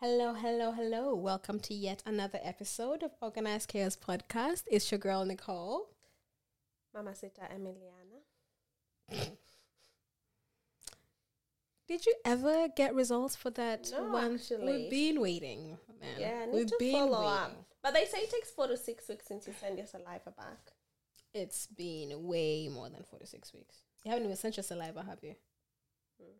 [0.00, 1.14] Hello, hello, hello.
[1.14, 4.64] Welcome to yet another episode of Organized Chaos Podcast.
[4.70, 5.88] It's your girl, Nicole.
[6.94, 8.20] Mama Sita Emiliana.
[11.88, 14.34] Did you ever get results for that No, one?
[14.34, 14.66] actually.
[14.66, 16.18] We've been waiting, man.
[16.20, 17.32] Yeah, I need We've to been follow waiting.
[17.32, 17.64] up.
[17.82, 20.72] But they say it takes four to six weeks since you send your saliva back.
[21.32, 23.82] It's been way more than four to six weeks.
[24.04, 25.36] You haven't even sent your saliva, have you?
[26.20, 26.32] Hmm.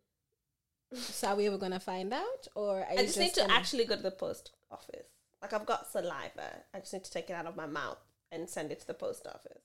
[0.93, 2.47] So are we ever going to find out?
[2.55, 5.07] Or are I you just need to gonna- actually go to the post office.
[5.41, 6.63] Like I've got saliva.
[6.73, 7.99] I just need to take it out of my mouth
[8.31, 9.61] and send it to the post office.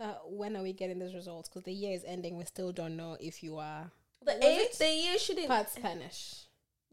[0.00, 1.48] So when are we getting those results?
[1.48, 2.36] Because the year is ending.
[2.36, 3.90] We still don't know if you are
[4.24, 4.72] The, it?
[4.78, 6.44] the year shouldn't part Spanish.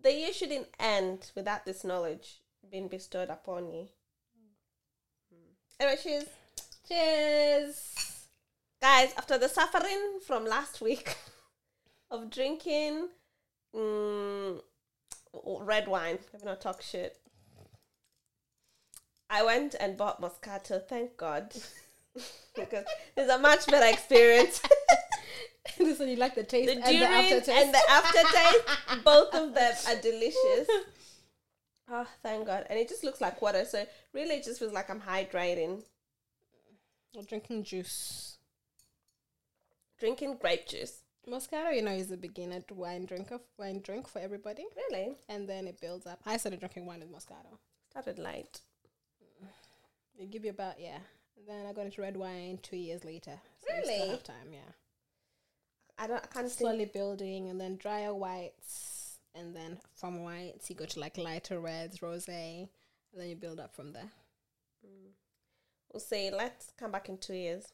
[0.01, 3.87] the year shouldn't end without this knowledge being bestowed upon you.
[5.79, 6.25] Anyway, cheers.
[6.87, 8.25] Cheers.
[8.81, 11.15] Guys, after the suffering from last week
[12.11, 13.07] of drinking
[13.75, 14.61] mm,
[15.61, 17.17] red wine, let me not talk shit.
[19.29, 21.53] I went and bought Moscato, thank God.
[22.55, 24.61] because it's a much better experience.
[25.77, 27.49] this one you like the taste the and the aftertaste.
[27.49, 30.67] and the aftertaste, both of them are delicious.
[31.91, 32.65] Oh, thank God.
[32.69, 33.65] And it just looks like water.
[33.65, 35.83] So really it just feels like I'm hydrating.
[37.15, 38.37] Or drinking juice.
[39.99, 41.01] Drinking grape juice.
[41.29, 45.15] Moscato, you know, is a beginner wine drinker, wine drink for everybody, Really?
[45.27, 46.19] and then it builds up.
[46.25, 47.57] I started drinking wine with Moscato.
[47.91, 48.61] Started light.
[50.17, 50.99] It give you about yeah.
[51.37, 53.39] And then I got into red wine two years later.
[53.61, 54.09] So Really?
[54.09, 54.73] have time, yeah.
[55.97, 60.75] I don't I can't Slowly building, and then drier whites, and then from whites you
[60.75, 62.67] go to like lighter reds, rosé,
[63.11, 64.11] and then you build up from there.
[64.85, 65.11] Mm.
[65.91, 66.31] We'll see.
[66.31, 67.65] Let's come back in two years.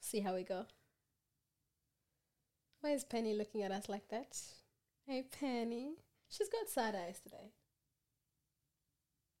[0.00, 0.66] See how we go.
[2.86, 4.38] Why is Penny looking at us like that?
[5.08, 5.96] Hey, Penny.
[6.28, 7.50] She's got sad eyes today.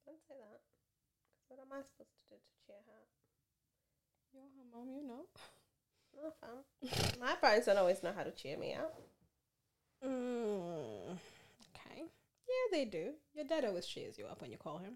[0.04, 0.58] Don't say that.
[1.46, 3.06] What am I supposed to do to cheer her?
[4.34, 5.26] You're her mom, you know.
[6.16, 7.20] No, fam.
[7.20, 9.00] My parents don't always know how to cheer me up.
[10.04, 11.12] Mm,
[11.70, 12.02] okay.
[12.02, 13.12] Yeah, they do.
[13.32, 14.94] Your dad always cheers you up when you call him.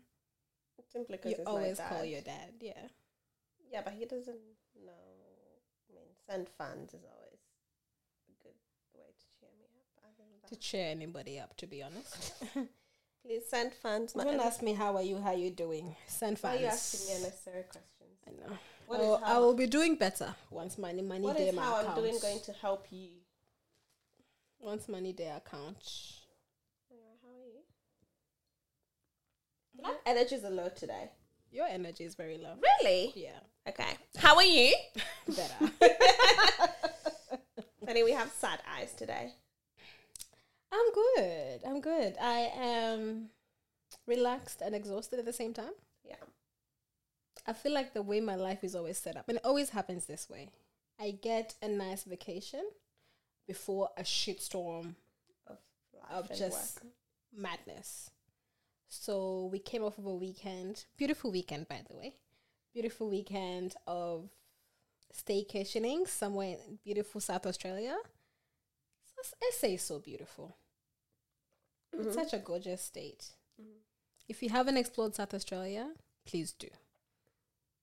[0.91, 2.89] Simply because You always call your dad, yeah.
[3.73, 4.41] Yeah, but he doesn't
[4.85, 5.07] know.
[5.89, 7.39] I mean, send funds is always
[8.31, 8.57] a good
[8.95, 9.91] way to cheer me up.
[10.07, 12.33] Other than To cheer anybody up, to be honest.
[13.25, 14.15] please send funds.
[14.15, 15.95] My Don't ask me how are you, how are you doing.
[16.07, 18.19] Send Why are you asking me unnecessary questions?
[18.27, 18.59] I know.
[18.87, 21.63] What oh, is I will be doing better once money money what day is my
[21.63, 23.11] how I'm doing going to help you?
[24.61, 25.77] once money day account.
[26.91, 27.63] Yeah, how are you?
[29.77, 29.87] Hmm?
[29.87, 31.11] My energy's a low today.
[31.51, 32.55] Your energy is very low.
[32.63, 33.13] Really?
[33.17, 33.41] Yeah.
[33.69, 33.97] Okay.
[34.17, 34.75] How are you?
[35.29, 35.73] Better.
[37.85, 39.33] Funny, we have sad eyes today.
[40.73, 41.61] I'm good.
[41.67, 42.17] I'm good.
[42.21, 43.31] I am
[44.07, 45.73] relaxed and exhausted at the same time.
[46.05, 46.15] Yeah.
[47.47, 50.07] I feel like the way my life is always set up, and it always happens
[50.07, 50.51] this way.
[51.01, 52.65] I get a nice vacation
[53.49, 54.95] before a shitstorm
[55.49, 55.59] Of,
[56.11, 56.93] of just work.
[57.37, 58.11] madness.
[58.89, 62.15] So we came off of a weekend, beautiful weekend, by the way,
[62.75, 64.29] beautiful weekend of
[65.15, 67.97] staycationing somewhere in beautiful South Australia.
[69.23, 70.57] SA is so beautiful.
[71.93, 72.15] It's Mhm.
[72.15, 73.33] such a gorgeous state.
[73.61, 73.81] Mhm.
[74.29, 75.95] If you haven't explored South Australia,
[76.25, 76.71] please do.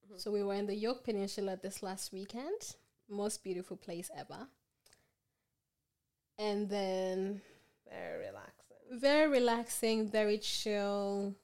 [0.07, 0.19] Mhm.
[0.19, 2.75] So we were in the Yorke Peninsula this last weekend.
[3.07, 4.49] Most beautiful place ever.
[6.37, 7.41] And then
[7.85, 8.77] Very relaxing.
[8.99, 11.35] very relaxing, very chill,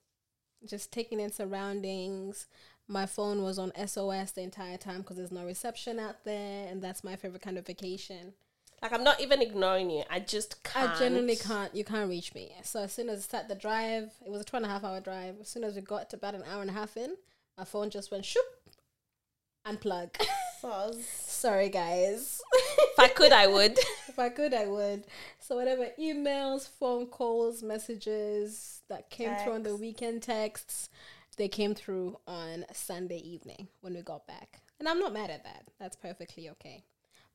[0.65, 2.47] just taking in surroundings.
[2.87, 6.81] My phone was on SOS the entire time because there's no reception out there, and
[6.81, 8.35] that's my favorite kind of vacation.
[8.83, 10.03] Like I'm not even ignoring you.
[10.09, 10.91] I just can't.
[10.91, 11.73] I genuinely can't.
[11.73, 12.51] You can't reach me.
[12.63, 14.83] So as soon as I start the drive, it was a two and a half
[14.83, 15.35] hour drive.
[15.39, 17.15] As soon as we got to about an hour and a half in,
[17.57, 18.43] my phone just went shoop,
[19.65, 20.09] unplug.
[21.01, 22.41] Sorry, guys.
[22.53, 23.77] if I could, I would.
[24.09, 25.05] if I could, I would.
[25.39, 30.89] So whatever emails, phone calls, messages that came through on the weekend texts,
[31.37, 34.59] they came through on Sunday evening when we got back.
[34.79, 35.69] And I'm not mad at that.
[35.79, 36.83] That's perfectly okay.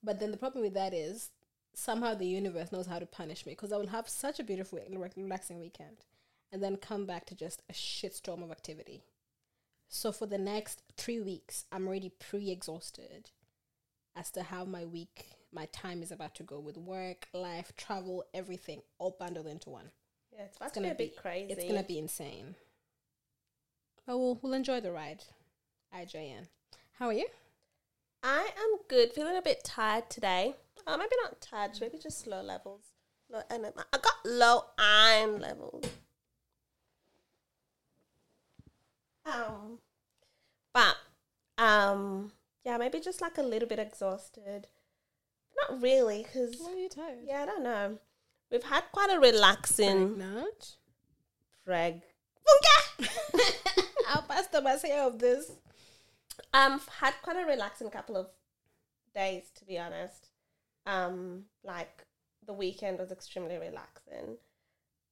[0.02, 1.31] But then the problem with that is
[1.78, 4.80] somehow the universe knows how to punish me because I will have such a beautiful,
[5.16, 5.98] relaxing weekend
[6.52, 9.04] and then come back to just a shitstorm of activity.
[9.88, 13.30] So for the next three weeks, I'm already pre exhausted
[14.16, 18.25] as to how my week, my time is about to go with work, life, travel,
[18.34, 19.90] everything all bundled into one.
[20.32, 21.52] Yeah, it's It's gonna be a bit be- crazy.
[21.52, 22.56] It's gonna be insane.
[24.04, 25.25] But we'll we'll enjoy the ride.
[25.94, 26.48] IJN.
[26.98, 27.26] How are you?
[28.22, 29.12] I am good.
[29.12, 30.54] Feeling a bit tired today.
[30.86, 31.80] Oh, maybe not touch.
[31.80, 32.82] Maybe just low levels.
[33.30, 33.72] Low anaemia.
[33.76, 35.84] Uh, I got low iron levels.
[39.26, 39.78] Um,
[40.72, 40.96] but
[41.58, 42.32] um,
[42.64, 44.69] yeah, maybe just like a little bit exhausted.
[45.69, 47.19] Not really, because are you tired?
[47.26, 47.98] Yeah, I don't know.
[48.50, 50.14] We've had quite a relaxing.
[50.16, 50.76] Pregnant?
[51.66, 52.02] Preg.
[54.08, 55.50] I'll pass the message of this.
[56.54, 58.28] Um, had quite a relaxing couple of
[59.14, 60.27] days, to be honest.
[60.88, 62.05] Um, like
[62.46, 64.38] the weekend was extremely relaxing.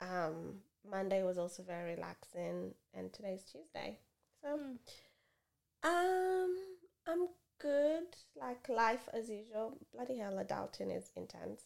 [0.01, 3.99] Um, Monday was also very relaxing, and today's Tuesday.
[4.43, 4.59] So,
[5.85, 6.57] um,
[7.07, 7.29] I'm
[7.61, 8.05] good.
[8.35, 9.77] Like life as usual.
[9.93, 11.65] Bloody hell, adulting is intense.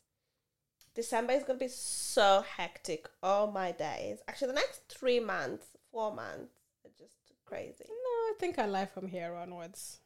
[0.95, 3.09] December is gonna be so hectic.
[3.23, 4.19] All my days.
[4.27, 6.55] Actually, the next three months, four months,
[6.85, 7.85] are just crazy.
[7.89, 9.99] No, I think our life from here onwards.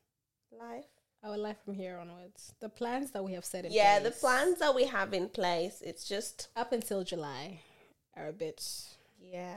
[0.52, 0.93] Life.
[1.24, 2.52] Our life from here onwards.
[2.60, 5.30] The plans that we have set in place yeah, the plans that we have in
[5.30, 7.60] place, it's just up until July
[8.14, 8.62] are a bit.
[9.18, 9.56] yeah.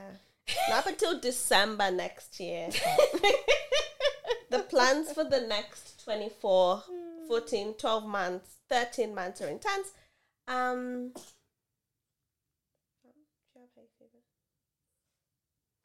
[0.69, 2.69] Not until December next year.
[4.49, 6.83] the plans for the next 24,
[7.27, 9.91] 14, 12 months, 13 months are intense.
[10.47, 11.11] Um
[13.03, 14.23] do you have hay fever?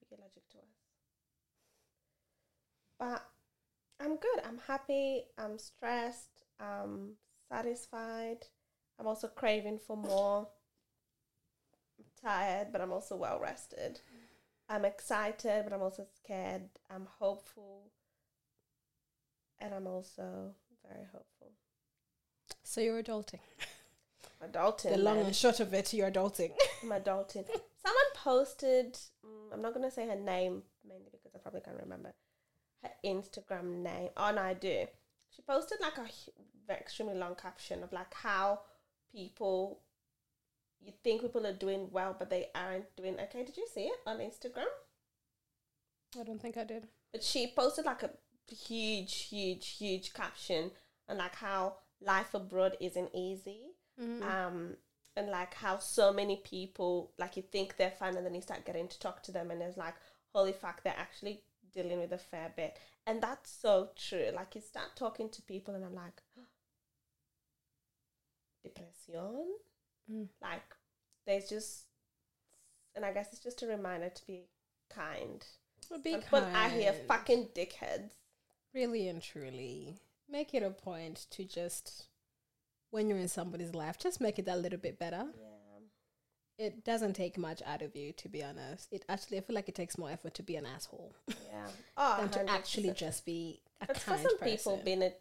[0.09, 0.45] You're allergic.
[3.01, 3.32] But
[4.03, 4.43] I'm good.
[4.45, 5.23] I'm happy.
[5.39, 6.43] I'm stressed.
[6.59, 7.13] I'm
[7.49, 8.39] satisfied.
[8.99, 10.49] I'm also craving for more.
[11.99, 14.01] I'm tired, but I'm also well rested.
[14.69, 16.63] I'm excited, but I'm also scared.
[16.91, 17.93] I'm hopeful.
[19.61, 20.55] And I'm also
[20.89, 21.53] very hopeful.
[22.65, 23.39] So you're adulting.
[24.43, 24.91] Adulting.
[24.91, 25.27] the long man.
[25.27, 26.51] and short of it, you're adulting.
[26.83, 27.47] I'm adulting.
[27.47, 28.95] Someone posted,
[29.25, 32.13] mm, I'm not going to say her name mainly because I probably can't remember
[32.83, 34.11] her Instagram name.
[34.17, 34.87] Oh, no, I do.
[35.31, 38.61] She posted like a extremely long caption of like how
[39.15, 39.81] people,
[40.81, 43.45] you think people are doing well, but they aren't doing okay.
[43.45, 44.67] Did you see it on Instagram?
[46.19, 46.89] I don't think I did.
[47.13, 48.11] But she posted like a
[48.53, 50.71] huge, huge, huge caption
[51.09, 53.61] and like how life abroad isn't easy
[54.01, 54.23] Mm.
[54.23, 54.77] um
[55.17, 58.65] and like how so many people like you think they're fine and then you start
[58.65, 59.93] getting to talk to them and it's like
[60.35, 61.43] holy fuck they're actually
[61.73, 62.79] dealing with a fair bit.
[63.07, 64.31] And that's so true.
[64.35, 66.23] Like you start talking to people and i'm like
[68.65, 69.47] depression?
[70.11, 70.29] Mm.
[70.41, 70.63] like
[71.27, 71.85] there's just
[72.97, 74.43] and i guess it's just a reminder to be
[74.91, 75.45] kind.
[75.91, 77.07] But be Some people out here kind.
[77.09, 78.11] fucking dickheads.
[78.75, 79.97] Really and truly
[80.31, 82.07] make it a point to just
[82.91, 85.25] when you're in somebody's life just make it a little bit better.
[85.35, 85.62] Yeah
[86.59, 89.69] it doesn't take much out of you to be honest it actually i feel like
[89.69, 91.67] it takes more effort to be an asshole yeah
[91.97, 92.49] oh than to 100%.
[92.49, 95.13] actually just be a But for kind some person people, being an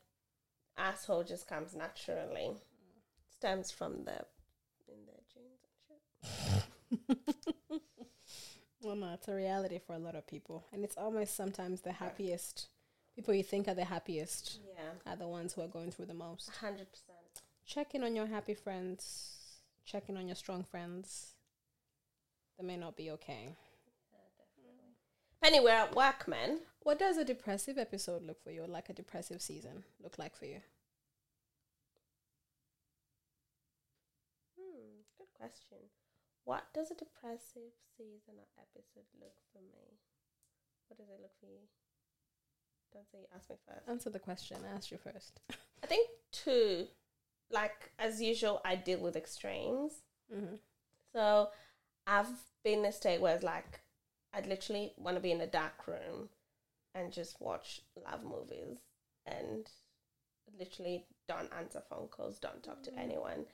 [0.78, 2.52] asshole just comes naturally.
[3.38, 4.26] Stems from the
[4.88, 7.82] in their genes and shit.
[8.84, 11.92] well no it's a reality for a lot of people and it's almost sometimes the
[11.94, 12.68] happiest
[13.16, 16.14] people you think are the happiest Yeah, are the ones who are going through the
[16.14, 17.42] most hundred percent.
[17.66, 19.38] check in on your happy friends
[19.86, 21.36] check in on your strong friends
[22.58, 23.56] they may not be okay
[25.44, 26.60] Anyway, we're at work, man.
[26.84, 30.36] What does a depressive episode look for you, or like a depressive season, look like
[30.36, 30.62] for you?
[34.56, 35.80] Hmm, good question.
[36.44, 39.98] What does a depressive season or episode look for me?
[40.88, 41.66] What does it look for you?
[42.94, 43.90] Don't say you ask me first.
[43.90, 44.58] Answer the question.
[44.64, 45.40] I asked you first.
[45.84, 46.86] I think two,
[47.52, 49.94] like as usual, I deal with extremes.
[50.34, 50.56] Mm-hmm.
[51.14, 51.50] So
[52.08, 52.30] I've
[52.64, 53.82] been in a state where it's like
[54.34, 56.30] I'd literally want to be in a dark room
[56.96, 58.78] and just watch love movies
[59.26, 59.68] and
[60.58, 63.46] literally don't answer phone calls, don't talk to anyone,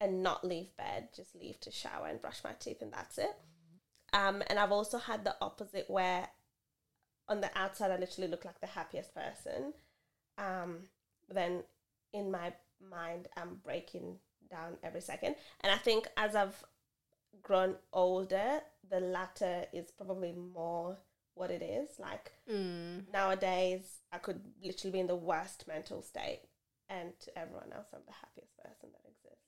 [0.00, 3.36] and not leave bed, just leave to shower and brush my teeth, and that's it.
[4.12, 6.28] Um, and I've also had the opposite where
[7.28, 9.74] on the outside I literally look like the happiest person.
[10.38, 10.84] Um,
[11.28, 11.64] then
[12.12, 14.16] in my mind I'm breaking
[14.50, 15.36] down every second.
[15.60, 16.62] And I think as I've
[17.42, 20.96] grown older, the latter is probably more
[21.34, 21.98] what it is.
[21.98, 23.12] Like Mm.
[23.12, 26.42] nowadays, I could literally be in the worst mental state,
[26.88, 29.44] and to everyone else, I'm the happiest person that exists.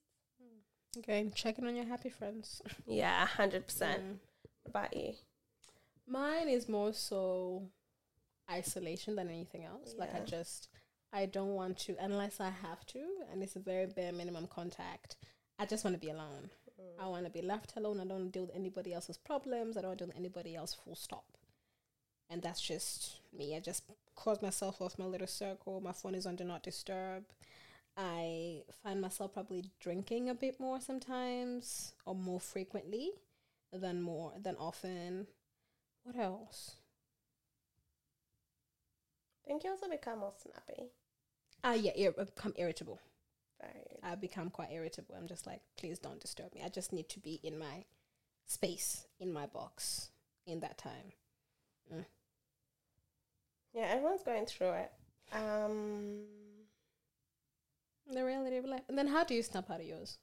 [0.99, 2.61] Okay, checking on your happy friends.
[2.87, 4.03] Yeah, hundred percent.
[4.03, 4.19] Mm.
[4.63, 5.15] What about you?
[6.07, 7.71] Mine is more so
[8.51, 9.95] isolation than anything else.
[9.97, 10.69] Like I just,
[11.13, 15.17] I don't want to unless I have to, and it's a very bare minimum contact.
[15.59, 16.51] I just want to be alone.
[16.81, 17.05] Mm.
[17.05, 18.01] I want to be left alone.
[18.01, 19.77] I don't want to deal with anybody else's problems.
[19.77, 20.75] I don't want to deal with anybody else.
[20.85, 21.25] Full stop.
[22.29, 23.57] And that's just me.
[23.57, 23.83] I just
[24.15, 25.81] close myself off my little circle.
[25.81, 27.25] My phone is on do not disturb.
[27.97, 33.11] I find myself probably drinking a bit more sometimes, or more frequently
[33.73, 35.27] than more than often.
[36.05, 36.77] What else?
[39.51, 40.91] think you also become more snappy.
[41.63, 43.01] Ah, yeah, ir- become irritable.
[43.61, 43.99] Very.
[44.03, 45.15] I become quite irritable.
[45.17, 46.63] I'm just like, please don't disturb me.
[46.65, 47.85] I just need to be in my
[48.47, 50.11] space, in my box,
[50.47, 51.13] in that time.
[53.73, 54.91] Yeah, everyone's going through it.
[55.33, 56.23] Um,
[58.13, 58.83] The reality of life.
[58.89, 60.19] And then how do you snap out of yours?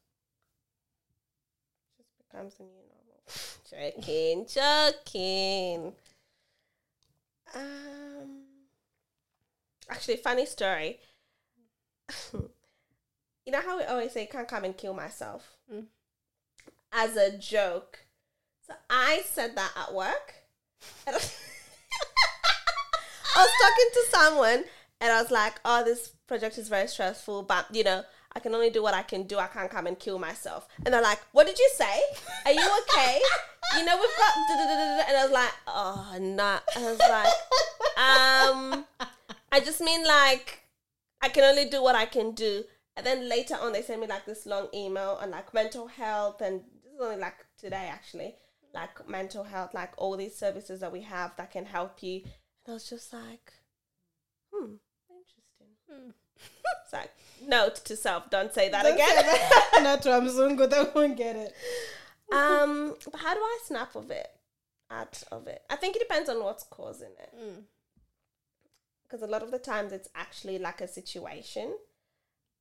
[1.98, 3.22] just becomes a new normal.
[3.70, 5.94] joking, joking.
[7.56, 8.42] Um,
[9.90, 11.00] actually, funny story.
[12.34, 15.86] you know how we always say, "Can't come and kill myself," Mm.
[16.92, 18.00] as a joke.
[18.66, 20.34] So I said that at work.
[21.08, 21.36] I was
[23.62, 24.64] talking to someone,
[25.02, 28.04] and I was like, "Oh, this project is very stressful, but you know."
[28.36, 29.40] I can only do what I can do.
[29.40, 30.68] I can't come and kill myself.
[30.86, 32.04] And they're like, "What did you say?
[32.46, 33.20] Are you okay?
[33.80, 36.60] you know we've got." da- da- da- da- da." And I was like, "Oh, nah."
[36.76, 37.34] I was like,
[38.78, 38.86] "Um,
[39.52, 40.62] I just mean like
[41.22, 42.64] I can only do what I can do."
[42.96, 46.42] And then later on, they sent me like this long email on like mental health,
[46.42, 48.36] and this is only like today actually,
[48.74, 52.22] like mental health, like all these services that we have that can help you.
[52.66, 53.54] And I was just like,
[54.54, 54.74] "Hmm,
[55.10, 56.10] interesting." Hmm.
[56.84, 57.12] It's like
[57.46, 59.08] note to self: don't say that Don't again.
[59.10, 59.80] say that.
[59.84, 61.54] Not to Mzungu, they won't get it.
[62.34, 64.28] um, but how do I snap of it?
[64.90, 67.34] Out of it, I think it depends on what's causing it.
[67.38, 67.64] Mm.
[69.08, 71.78] Because a lot of the times it's actually like a situation,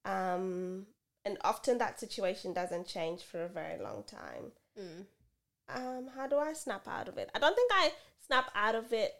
[0.05, 0.87] um,
[1.25, 4.53] and often that situation doesn't change for a very long time.
[4.79, 5.07] Mm.
[5.69, 7.31] Um, how do I snap out of it?
[7.35, 7.91] I don't think I
[8.25, 9.13] snap out of it.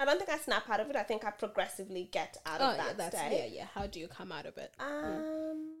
[0.00, 0.96] I don't think I snap out of it.
[0.96, 3.36] I think I progressively get out Oh, of yeah, that that's state.
[3.50, 3.66] yeah, yeah.
[3.74, 4.72] How do you come out of it?
[4.78, 5.74] Um,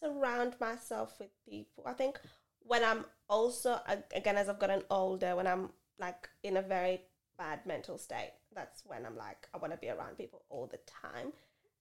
[0.00, 1.84] surround myself with people.
[1.86, 2.18] I think
[2.62, 3.78] when I'm also
[4.14, 7.02] again as I've gotten older, when I'm like in a very
[7.36, 10.78] bad mental state, that's when I'm like I want to be around people all the
[10.78, 11.32] time.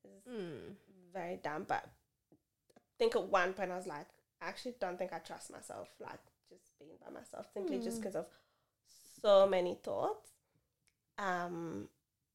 [0.04, 0.76] It's Mm.
[1.14, 1.84] very dumb, but
[2.78, 4.08] I think at one point I was like,
[4.42, 5.90] I actually don't think I trust myself.
[6.00, 6.20] Like
[6.50, 8.02] just being by myself, simply just Mm.
[8.04, 8.28] because of
[9.22, 10.30] so many thoughts.
[11.18, 11.90] Um,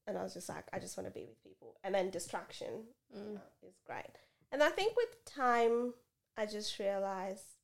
[0.05, 2.87] and I was just like, I just want to be with people, and then distraction
[3.15, 3.37] Mm.
[3.37, 4.17] uh, is great.
[4.51, 5.93] And I think with time,
[6.37, 7.57] I just realized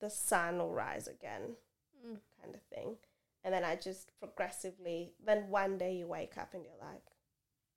[0.00, 1.56] the sun will rise again,
[2.04, 2.20] Mm.
[2.40, 2.98] kind of thing.
[3.44, 7.02] And then I just progressively, then one day you wake up and you're like,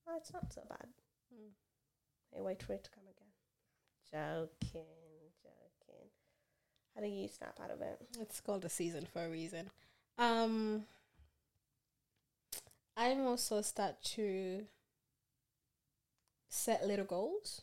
[0.08, 0.88] oh, it's not so bad.
[1.34, 1.52] Mm.
[2.36, 3.30] You wait for it to come again.
[4.12, 4.86] Joking,
[5.42, 6.10] joking.
[6.96, 8.00] How do you snap out of it?
[8.20, 9.70] It's called a season for a reason.
[10.18, 10.84] Um,
[12.98, 14.66] I'm also start to
[16.50, 17.62] set little goals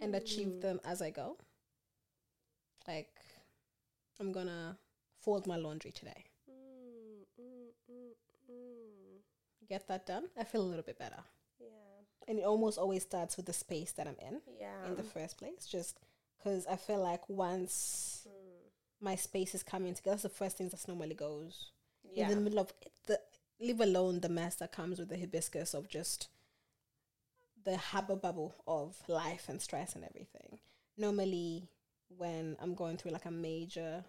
[0.00, 0.60] and achieve Mm.
[0.60, 1.38] them as I go.
[2.86, 3.14] Like,
[4.20, 4.78] I'm gonna
[5.20, 6.26] fold my laundry today.
[6.50, 8.14] Mm, mm, mm,
[8.50, 9.22] mm.
[9.72, 10.24] Get that done.
[10.38, 11.22] I feel a little bit better.
[11.58, 11.66] Yeah,
[12.28, 14.86] And it almost always starts with the space that I'm in yeah.
[14.86, 15.66] in the first place.
[15.66, 15.98] Just
[16.38, 18.70] because I feel like once Mm.
[19.08, 21.70] my space is coming together, that's the first thing that normally goes.
[22.14, 22.24] yeah.
[22.28, 22.72] in the middle of
[23.06, 23.18] the
[23.60, 26.28] leave alone the mess that comes with the hibiscus of just
[27.64, 30.58] the hubble bubble of life and stress and everything.
[30.98, 31.68] Normally,
[32.18, 34.04] when I'm going through like a major,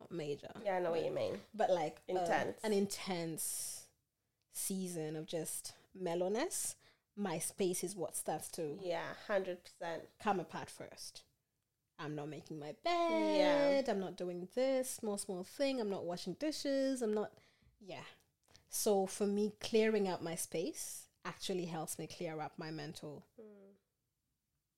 [0.00, 1.34] not major, yeah, I know what you mean.
[1.52, 2.58] but like uh, Intense.
[2.64, 3.79] an intense
[4.52, 6.76] season of just mellowness,
[7.16, 10.08] my space is what starts to Yeah, hundred percent.
[10.22, 11.22] come apart first.
[11.98, 13.88] I'm not making my bed.
[13.88, 15.80] I'm not doing this small, small thing.
[15.80, 17.02] I'm not washing dishes.
[17.02, 17.30] I'm not,
[17.78, 18.06] yeah.
[18.70, 23.74] So for me, clearing out my space actually helps me clear up my mental, mm.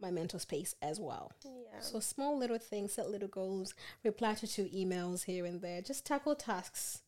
[0.00, 1.31] my mental space as well.
[1.45, 1.79] Yeah.
[1.79, 5.81] So small little things, set little goals, reply to two emails here and there.
[5.81, 7.02] Just tackle tasks,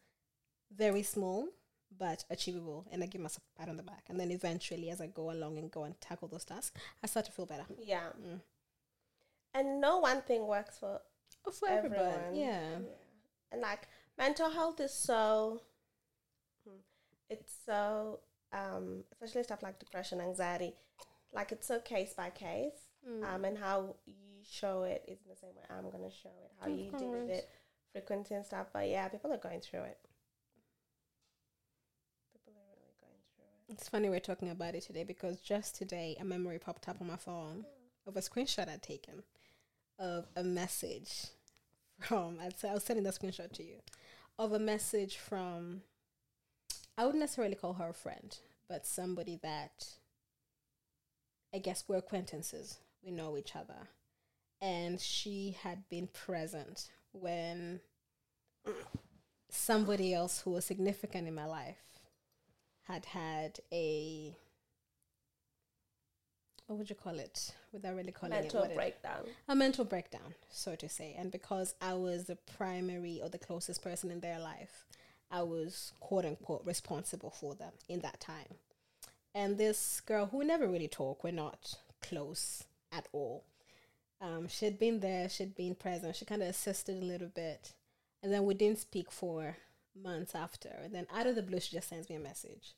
[0.76, 1.48] very small
[1.98, 4.04] but achievable, and I give myself a pat on the back.
[4.08, 7.26] And then eventually, as I go along and go and tackle those tasks, I start
[7.26, 7.64] to feel better.
[7.78, 8.08] yeah.
[8.20, 8.40] Mm.
[9.54, 11.00] And no one thing works for
[11.46, 12.34] Oh, for everybody, everyone.
[12.34, 12.78] yeah.
[13.52, 13.86] And like
[14.18, 15.60] mental health is so
[16.66, 16.76] hmm,
[17.30, 18.20] it's so
[18.52, 20.74] um especially stuff like depression, anxiety,
[21.32, 22.72] like it's so case by case.
[23.08, 23.22] Mm.
[23.34, 26.50] Um and how you show it isn't the same way I'm gonna show it.
[26.60, 27.48] How Of you deal with it,
[27.92, 28.66] frequency and stuff.
[28.72, 29.98] But yeah, people are going through it.
[32.32, 33.53] People are really going through it.
[33.68, 37.06] It's funny we're talking about it today because just today a memory popped up on
[37.06, 37.64] my phone
[38.06, 39.22] of a screenshot I'd taken
[39.98, 41.28] of a message
[41.98, 43.76] from I'd say I was sending that screenshot to you
[44.38, 45.80] of a message from
[46.98, 48.36] I wouldn't necessarily call her a friend,
[48.68, 49.86] but somebody that
[51.54, 52.78] I guess we're acquaintances.
[53.02, 53.88] We know each other.
[54.60, 57.80] And she had been present when
[59.48, 61.93] somebody else who was significant in my life
[62.84, 64.36] had had a
[66.66, 69.24] what would you call it without really calling Mental it it- breakdown.
[69.48, 71.14] a mental breakdown, so to say.
[71.18, 74.86] And because I was the primary or the closest person in their life,
[75.30, 78.54] I was quote unquote responsible for them in that time.
[79.34, 83.44] And this girl who we never really talk, we're not close at all.
[84.20, 87.72] Um, she'd been there, she'd been present, she kind of assisted a little bit.
[88.22, 89.58] And then we didn't speak for
[90.00, 90.70] months after.
[90.82, 92.74] And then out of the blue, she just sends me a message.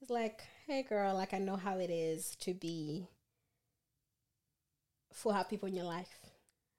[0.00, 3.08] It's like, hey girl, like I know how it is to be
[5.12, 6.20] for have people in your life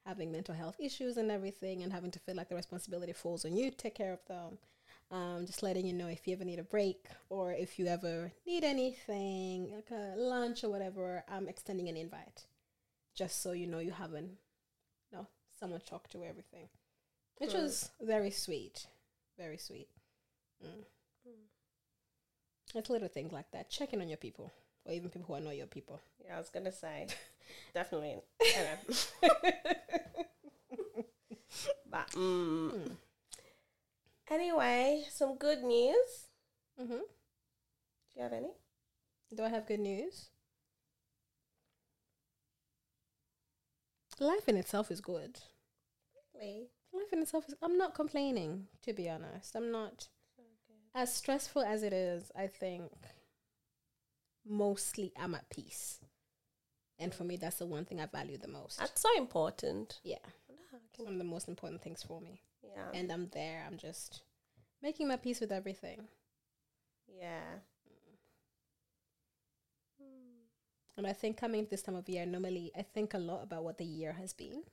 [0.06, 3.56] having mental health issues and everything and having to feel like the responsibility falls on
[3.56, 4.58] you to take care of them.
[5.12, 8.32] Um, just letting you know if you ever need a break or if you ever
[8.46, 12.46] need anything, like a lunch or whatever, I'm extending an invite.
[13.16, 14.38] Just so you know you haven't
[15.12, 15.28] you know,
[15.60, 16.70] someone to talk to everything.
[17.38, 18.86] Which was very sweet.
[19.40, 19.88] Very sweet.
[20.64, 20.84] Mm.
[22.76, 23.70] It's little things like that.
[23.70, 24.52] Checking on your people.
[24.86, 26.02] Or even people who are not your people.
[26.24, 27.08] Yeah, I was gonna say,
[27.74, 28.18] definitely.
[31.90, 32.72] but mm.
[32.72, 32.92] Mm.
[34.30, 36.28] anyway, some good news.
[36.80, 36.92] Mm-hmm.
[36.92, 38.52] Do you have any?
[39.36, 40.30] Do I have good news?
[44.20, 45.40] Life in itself is good.
[46.36, 46.68] Really?
[46.94, 47.56] Life in itself is.
[47.62, 49.56] I'm not complaining, to be honest.
[49.56, 50.08] I'm not.
[50.96, 52.92] As stressful as it is, I think
[54.46, 56.00] mostly I'm at peace.
[56.98, 58.80] And for me, that's the one thing I value the most.
[58.80, 60.00] That's so important.
[60.04, 60.18] yeah.
[60.92, 62.42] It's one of the most important things for me.
[62.64, 62.86] Yeah.
[62.94, 63.64] And I'm there.
[63.66, 64.22] I'm just
[64.82, 66.08] making my peace with everything.
[67.08, 67.60] yeah.
[70.98, 73.64] And I think coming to this time of year, normally I think a lot about
[73.64, 74.64] what the year has been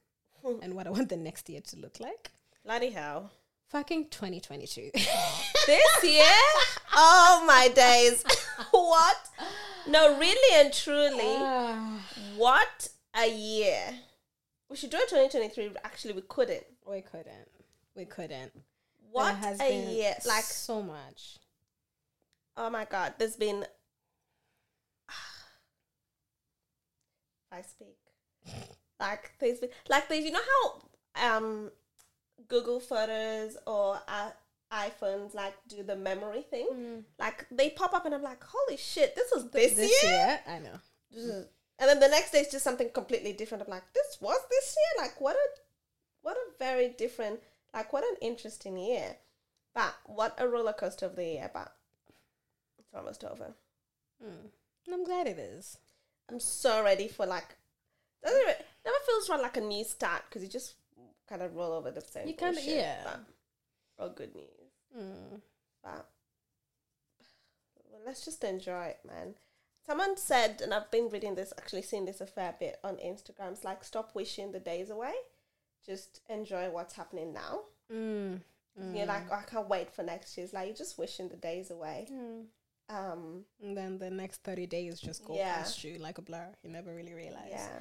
[0.63, 2.31] and what I want the next year to look like.
[2.65, 3.31] Bloody hell.
[3.69, 4.91] Fucking 2022.
[5.67, 6.23] This year?
[6.95, 8.23] oh my days.
[8.71, 9.17] what?
[9.89, 12.01] No, really and truly, Ah,
[12.37, 13.83] what a year.
[14.71, 15.73] We should do it 2023.
[15.83, 16.65] Actually, we couldn't.
[16.89, 17.49] we couldn't.
[17.97, 18.53] We couldn't.
[19.11, 20.15] What has a been year.
[20.25, 21.39] Like, so much.
[22.57, 23.65] oh my God, there's been.
[27.53, 27.97] I speak.
[29.01, 29.59] Like, there's.
[29.89, 30.41] Like, there's, you know
[31.17, 31.71] how um,
[32.49, 34.31] Google Photos or uh,
[34.73, 36.67] iPhones, like, do the memory thing?
[37.19, 40.13] Like, they pop up and I'm like, holy shit, this was this, This year?
[40.13, 40.81] year, I know.
[41.79, 43.63] And then the next day it's just something completely different.
[43.63, 45.05] I'm like, this was this year?
[45.05, 45.49] Like, what a,
[46.23, 47.41] what a very different,
[47.75, 49.17] like, what an interesting year.
[49.75, 51.71] But what a roller coaster of the year, but
[52.79, 53.53] it's almost over.
[54.25, 54.49] Mm.
[54.91, 55.77] I'm glad it is.
[56.31, 57.57] I'm so ready for like,
[58.87, 60.75] never feels right like a new start because you just
[61.29, 62.27] kind of roll over the same.
[62.29, 63.03] You kinda- yeah.
[63.05, 63.21] But
[63.99, 64.73] all good news.
[64.97, 65.41] Mm.
[65.83, 66.09] But
[67.91, 69.35] well, let's just enjoy it, man.
[69.87, 73.53] Someone said, and I've been reading this, actually seen this a fair bit on Instagram.
[73.53, 75.13] It's like stop wishing the days away.
[75.85, 77.61] Just enjoy what's happening now.
[77.93, 78.41] Mm.
[78.95, 80.45] You're like, oh, I can't wait for next year.
[80.45, 82.09] It's like you're just wishing the days away.
[82.13, 82.45] Mm.
[82.89, 85.57] Um, And then the next 30 days just go Yeah.
[85.57, 86.53] past you like a blur.
[86.63, 87.49] You never really realize.
[87.51, 87.79] yeah.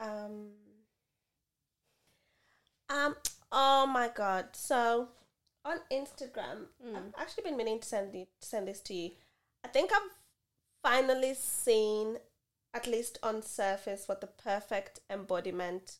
[0.00, 0.48] Um.
[2.88, 3.16] Um.
[3.52, 4.48] Oh my god!
[4.54, 5.08] So
[5.64, 6.96] on Instagram, Mm.
[6.96, 9.10] I've actually been meaning to send to send this to you.
[9.64, 10.10] I think I've
[10.82, 12.18] finally seen,
[12.74, 15.98] at least on surface, what the perfect embodiment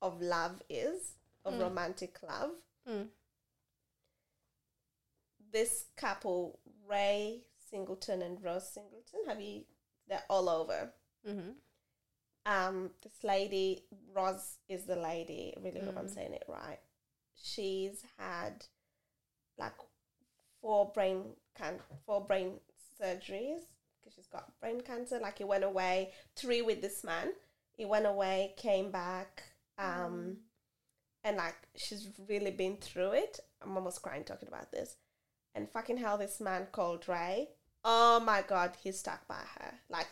[0.00, 1.60] of love is, of Mm.
[1.60, 2.52] romantic love.
[2.88, 3.08] Mm.
[5.52, 9.64] This couple, Ray Singleton and Rose Singleton, have you?
[10.08, 10.92] They're all over.
[11.26, 11.50] Mm-hmm.
[12.46, 16.14] Um this lady Roz is the lady I really hope I'm Mm.
[16.14, 16.78] saying it right.
[17.34, 18.64] She's had
[19.58, 19.74] like
[20.60, 22.60] four brain can four brain
[23.00, 23.62] surgeries
[24.00, 25.18] because she's got brain cancer.
[25.18, 27.32] Like it went away three with this man.
[27.78, 29.42] It went away came back
[29.78, 30.36] um
[31.24, 33.40] and like she's really been through it.
[33.62, 34.96] I'm almost crying talking about this.
[35.54, 37.48] And fucking hell this man called Ray.
[37.84, 39.74] Oh my god he's stuck by her.
[39.88, 40.08] Like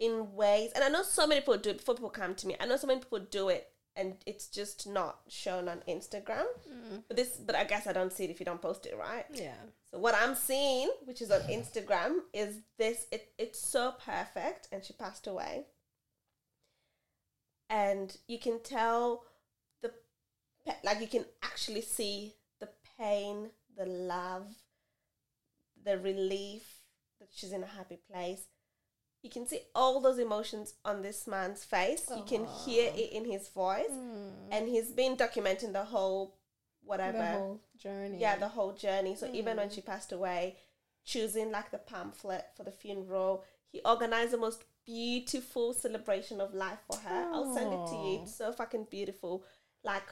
[0.00, 2.56] in ways and I know so many people do it before people come to me.
[2.60, 6.44] I know so many people do it and it's just not shown on Instagram.
[6.68, 7.02] Mm.
[7.06, 9.24] But this but I guess I don't see it if you don't post it, right?
[9.32, 9.54] Yeah.
[9.90, 14.84] So what I'm seeing, which is on Instagram, is this it, it's so perfect and
[14.84, 15.66] she passed away.
[17.70, 19.24] And you can tell
[19.82, 19.92] the
[20.66, 24.48] pe- like you can actually see the pain, the love,
[25.84, 26.80] the relief
[27.20, 28.46] that she's in a happy place.
[29.24, 32.04] You can see all those emotions on this man's face.
[32.14, 33.90] You can hear it in his voice.
[33.90, 34.32] Mm.
[34.52, 36.36] And he's been documenting the whole
[36.84, 38.18] whatever The whole journey.
[38.20, 39.74] yeah the whole journey so even when Mm.
[39.74, 40.58] she passed away
[41.12, 43.42] choosing like the pamphlet for the funeral.
[43.72, 47.30] He organized the most beautiful celebration of life for her.
[47.32, 48.20] I'll send it to you.
[48.22, 49.42] It's so fucking beautiful.
[49.82, 50.08] Like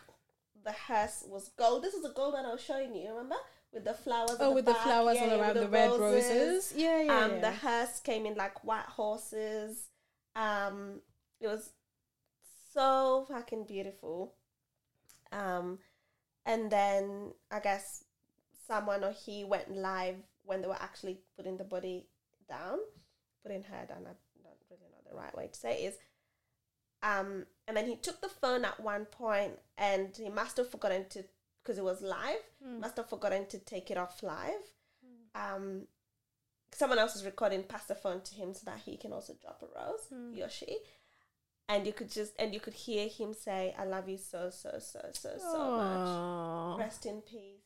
[0.64, 1.83] the hearse was gold.
[1.83, 3.11] This is the gold that I was showing you.
[3.11, 3.37] Remember
[3.72, 4.37] with the flowers.
[4.38, 6.72] Oh, at with the the flowers Yeah, all around with the, red roses.
[6.76, 7.18] Yeah, yeah.
[7.24, 7.40] um, yeah.
[7.40, 9.88] the hearse came in like white horses.
[10.37, 11.00] Um,
[11.40, 11.70] it was
[12.72, 14.35] so fucking beautiful.
[15.30, 15.78] Um,
[16.44, 18.04] and then I guess
[18.66, 22.06] someone or he went live when they were actually putting the body
[22.48, 22.78] down,
[23.42, 24.02] putting her down.
[24.02, 25.94] I don't really know the right way to say it is.
[27.02, 31.06] Um, and then he took the phone at one point, and he must have forgotten
[31.11, 31.24] to
[31.62, 32.42] because it was live.
[32.66, 32.81] Mm.
[32.81, 34.64] Must have forgotten to take it off live.
[35.35, 35.87] Um,
[36.72, 39.62] someone else is recording, Pass the phone to him so that he can also drop
[39.62, 40.35] a rose, Mm.
[40.35, 40.79] he or she.
[41.68, 44.79] And you could just and you could hear him say, "I love you so so
[44.79, 46.79] so so so much.
[46.81, 47.62] Rest in peace."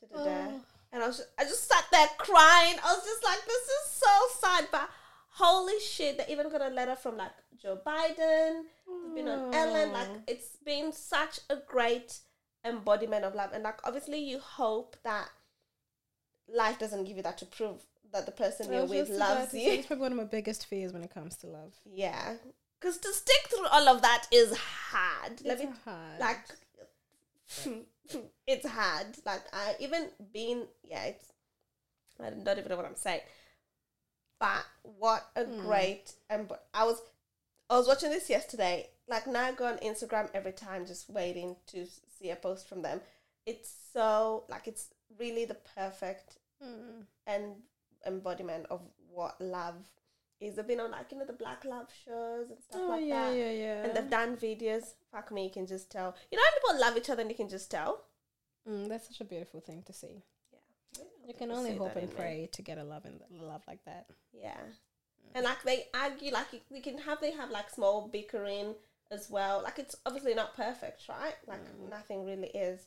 [0.00, 0.58] Da-da-da.
[0.92, 2.76] And I was just, I just sat there crying.
[2.84, 4.68] I was just like, this is so sad.
[4.70, 4.88] But
[5.30, 8.64] holy shit, they even got a letter from like Joe Biden.
[8.88, 9.92] It's been on Ellen.
[9.92, 12.18] Like it's been such a great
[12.68, 13.50] embodiment of love.
[13.52, 15.28] And like obviously you hope that
[16.52, 19.70] life doesn't give you that to prove that the person you're with loves you.
[19.72, 21.74] It's probably one of my biggest fears when it comes to love.
[21.84, 22.34] Yeah.
[22.80, 25.40] Because to stick through all of that is hard.
[25.44, 26.20] Let It's me hard.
[26.20, 26.38] like
[28.46, 29.06] it's hard.
[29.24, 31.32] Like I even being yeah, it's
[32.22, 33.20] I don't even know what I'm saying.
[34.38, 35.60] But what a Hmm.
[35.60, 37.00] great and but I was
[37.68, 38.88] I was watching this yesterday.
[39.08, 41.86] Like now I go on Instagram every time just waiting to
[42.18, 43.00] see a post from them.
[43.44, 47.04] It's so like it's really the perfect Mm.
[47.26, 47.44] and
[48.06, 49.74] embodiment of what love
[50.40, 50.56] is.
[50.56, 53.30] They've been on like you know the black love shows and stuff Oh like yeah,
[53.30, 53.36] that.
[53.36, 53.84] yeah, yeah.
[53.84, 54.94] And they've done videos.
[55.12, 56.14] Fuck me, you can just tell.
[56.30, 58.04] You know when people love each other and you can just tell?
[58.68, 60.22] Mm, that's such a beautiful thing to see.
[60.52, 61.04] Yeah.
[61.28, 64.06] You can only hope and pray to get a love and love like that.
[64.32, 64.56] Yeah.
[65.34, 68.74] And like they argue, like you, you can have, they have like small bickering
[69.10, 69.62] as well.
[69.62, 71.34] Like it's obviously not perfect, right?
[71.46, 71.90] Like Mm.
[71.90, 72.86] nothing really is.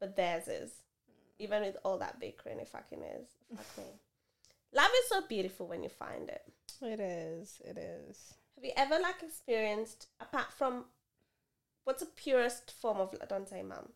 [0.00, 0.72] But theirs is.
[1.38, 3.28] Even with all that bickering, it fucking is.
[3.56, 3.92] Fuck me.
[4.72, 6.42] Love is so beautiful when you find it.
[6.82, 7.60] It is.
[7.64, 8.34] It is.
[8.54, 10.84] Have you ever like experienced apart from
[11.84, 13.88] what's the purest form of don't say mum?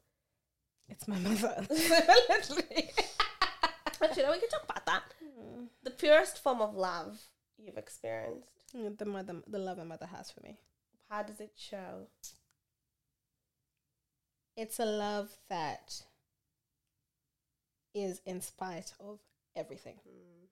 [0.88, 1.64] It's my mother.
[1.71, 2.90] Literally.
[4.03, 5.03] Actually, no, we can talk about that.
[5.23, 5.69] Mm.
[5.83, 7.19] The purest form of love
[7.59, 8.49] you've experienced.
[8.77, 10.59] Mm, the mother, the love my mother has for me.
[11.11, 12.07] How does it show?
[14.57, 16.03] It's a love that
[17.95, 19.19] is in spite of
[19.57, 19.97] everything.
[20.09, 20.49] Mm.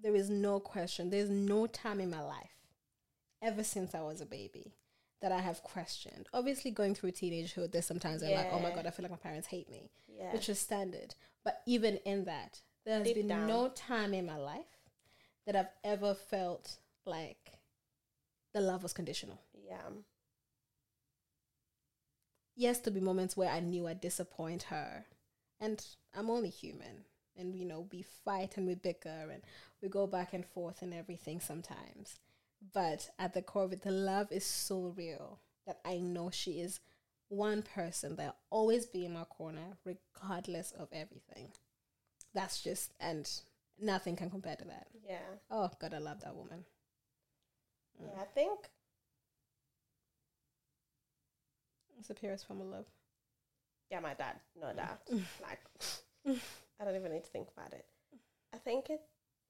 [0.00, 1.10] There is no question.
[1.10, 2.56] There's no time in my life,
[3.40, 4.74] ever since I was a baby,
[5.20, 6.26] that I have questioned.
[6.34, 9.16] Obviously, going through teenagehood, there's sometimes I'm like, oh my god, I feel like my
[9.18, 10.32] parents hate me, Yeah.
[10.32, 11.14] which is standard.
[11.44, 13.46] But even in that, there has Deep been down.
[13.46, 14.64] no time in my life
[15.46, 17.52] that I've ever felt like
[18.52, 19.38] the love was conditional.
[19.72, 19.90] Yeah.
[22.56, 25.06] yes, there'll be moments where I knew I'd disappoint her.
[25.60, 27.04] And I'm only human.
[27.36, 29.42] And, you know, we fight and we bicker and
[29.80, 32.18] we go back and forth and everything sometimes.
[32.74, 36.60] But at the core of it, the love is so real that I know she
[36.60, 36.80] is
[37.28, 41.52] one person that'll always be in my corner, regardless of everything.
[42.34, 43.28] That's just, and
[43.80, 44.88] nothing can compare to that.
[45.08, 45.18] Yeah.
[45.50, 46.64] Oh, God, I love that woman.
[48.00, 48.08] Mm.
[48.08, 48.22] Yeah.
[48.22, 48.68] I think
[52.02, 52.86] It's the purest form of love.
[53.92, 55.06] yeah, my dad, no doubt.
[55.06, 55.22] Mm.
[55.40, 55.60] like
[56.80, 57.86] I don't even need to think about it.
[58.52, 59.02] I think it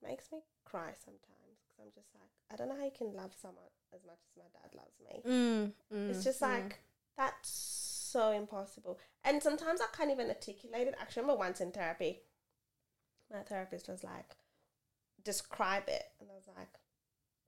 [0.03, 3.33] makes me cry sometimes because I'm just like I don't know how you can love
[3.41, 5.73] someone as much as my dad loves me.
[5.97, 6.81] Mm, It's just like
[7.17, 8.99] that's so impossible.
[9.25, 10.95] And sometimes I can't even articulate it.
[11.01, 12.21] Actually, I remember once in therapy,
[13.33, 14.37] my therapist was like,
[15.25, 16.69] "Describe it," and I was like,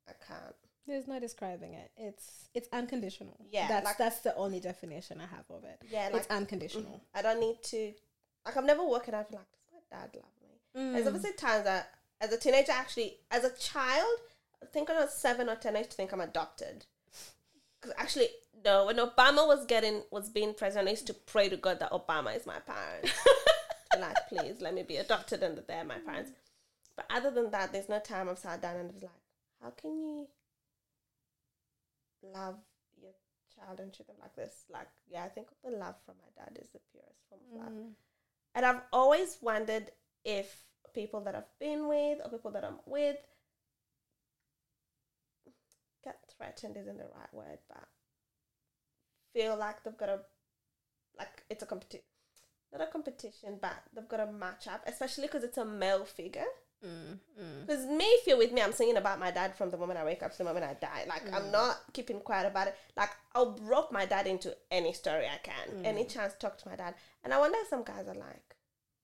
[0.08, 1.90] "I can't." There's no describing it.
[1.96, 3.36] It's it's unconditional.
[3.50, 5.82] Yeah, that's like- that's the only definition I have of it.
[5.90, 7.00] Yeah, like it's unconditional.
[7.14, 7.92] I don't need to.
[8.44, 10.92] Like I've never woken up and like, does my dad love me?
[10.92, 11.06] There's Mm.
[11.08, 14.18] obviously times that as a teenager, actually, as a child,
[14.62, 16.84] I think when I was seven or ten, I used to think I'm adopted.
[17.80, 18.28] Because actually,
[18.64, 21.92] no, when Obama was getting was being president, I used to pray to God that
[21.92, 23.10] Obama is my parents.
[23.92, 26.32] To like, please let me be adopted and that they're my parents.
[26.96, 29.12] But other than that, there's no time I've sat down and was like,
[29.62, 30.26] how can you
[32.32, 32.56] love
[33.00, 33.12] your
[33.54, 34.64] child and treat them like this?
[34.70, 37.72] Like, yeah, I think the love from my dad is the purest form of love.
[37.72, 37.90] Mm.
[38.54, 39.90] And I've always wondered
[40.24, 43.16] if people that I've been with or people that I'm with
[46.04, 47.88] get threatened isn't the right word, but
[49.32, 50.20] feel like they've got a
[51.18, 52.04] like it's a competition,
[52.72, 56.44] not a competition, but they've got to match up, especially because it's a male figure.
[56.84, 57.66] Mm, mm.
[57.66, 60.04] Because me, if you're with me, I'm singing about my dad from the moment I
[60.04, 61.04] wake up to the moment I die.
[61.08, 62.76] Like I'm not keeping quiet about it.
[62.96, 66.76] Like I'll rope my dad into any story I can, any chance talk to my
[66.76, 66.94] dad.
[67.24, 68.54] And I wonder if some guys are like,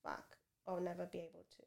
[0.05, 1.64] "Fuck, I'll never be able to."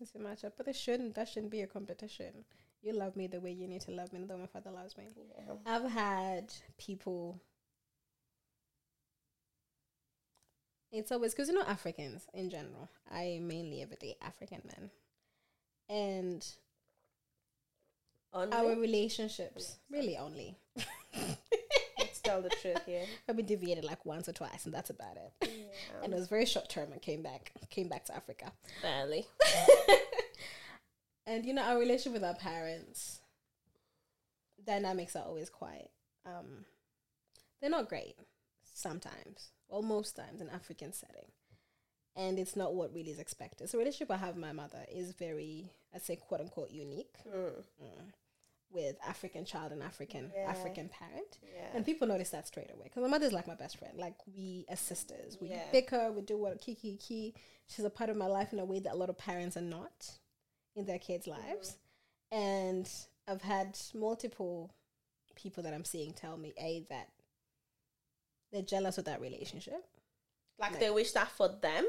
[0.00, 1.14] It's a matchup, but it shouldn't.
[1.14, 2.44] That shouldn't be a competition.
[2.82, 4.96] You love me the way you need to love me, the way my father loves
[4.96, 5.04] me.
[5.16, 5.54] Yeah.
[5.66, 7.42] I've had people.
[10.90, 12.88] It's always because you know Africans in general.
[13.10, 14.90] I mainly ever date African men,
[15.90, 16.46] and
[18.32, 18.56] Only?
[18.56, 20.56] our relationships really only.
[21.98, 23.04] Let's tell the truth here.
[23.26, 25.32] Probably deviated like once or twice, and that's about it.
[25.42, 26.04] Yeah.
[26.04, 26.92] And it was very short term.
[26.92, 28.52] and came back, came back to Africa.
[28.82, 29.26] Barely.
[31.26, 33.20] and you know our relationship with our parents
[34.66, 35.88] dynamics are always quite
[36.26, 36.64] um
[37.60, 38.16] they're not great
[38.74, 41.30] sometimes or most times in african setting
[42.16, 45.12] and it's not what really is expected so relationship i have with my mother is
[45.12, 47.64] very i'd say quote unquote unique Mm.
[47.82, 48.12] mm,
[48.70, 50.48] with african child and african Yeah.
[50.50, 51.70] african parent Yeah.
[51.74, 53.98] and people notice that straight away because my mother's like my best friend.
[53.98, 55.68] Like we as sisters, we Yeah.
[55.72, 57.34] bicker, we do what kiki kiki.
[57.66, 59.60] She's a part of my life in a way that a lot of parents are
[59.78, 60.18] not
[60.76, 61.78] in their kids' lives.
[62.30, 62.88] And
[63.26, 64.72] I've had multiple
[65.34, 67.08] people that I'm seeing tell me a that
[68.52, 69.84] they're jealous of that relationship.
[70.58, 71.88] like like- they wish that for them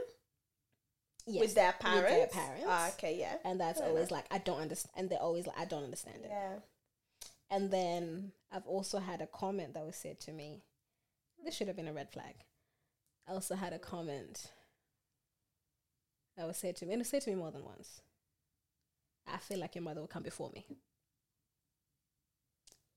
[1.28, 2.10] Yes, with their parents.
[2.12, 2.66] With their parents.
[2.68, 3.36] Ah, okay, yeah.
[3.46, 4.12] and that's Fair always enough.
[4.12, 4.94] like I don't understand.
[4.98, 6.30] And they're always like I don't understand it.
[6.30, 6.56] Yeah.
[7.50, 10.64] And then I've also had a comment that was said to me.
[11.44, 12.36] This should have been a red flag.
[13.28, 14.52] I also had a comment
[16.38, 18.02] that was said to me, and it was said to me more than once.
[19.32, 20.66] I feel like your mother will come before me.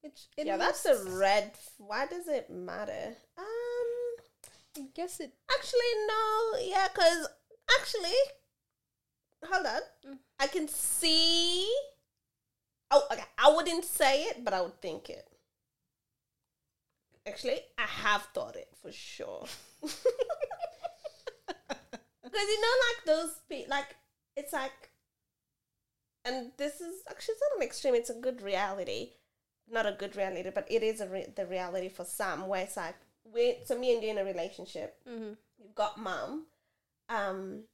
[0.02, 1.52] Which yeah, that's a red.
[1.54, 3.16] f- Why does it matter?
[3.38, 4.16] Um,
[4.76, 5.32] I guess it.
[5.50, 6.58] actually, no.
[6.60, 7.26] Yeah, because
[7.80, 8.18] actually,
[9.44, 9.80] hold on.
[10.12, 10.18] Mm.
[10.40, 11.68] I can see.
[12.90, 13.24] Oh, okay.
[13.38, 15.26] I wouldn't say it, but I would think it.
[17.26, 19.46] Actually, I have thought it for sure.
[22.22, 23.96] Because you know, like those people, like
[24.36, 24.90] it's like,
[26.24, 27.94] and this is actually it's not an extreme.
[27.94, 29.10] It's a good reality,
[29.70, 32.48] not a good reality, but it is a re- the reality for some.
[32.48, 32.96] Where it's like,
[33.32, 35.32] we so me and you in a relationship, Mm-hmm.
[35.62, 36.46] you've got mom,
[37.08, 37.64] um,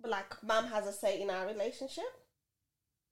[0.00, 2.04] but like mom has a say in our relationship.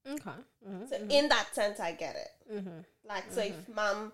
[0.07, 0.31] Okay.
[0.69, 0.87] Mm-hmm.
[0.89, 2.55] So in that sense, I get it.
[2.55, 2.81] mm-hmm.
[3.05, 4.13] Like, so if mom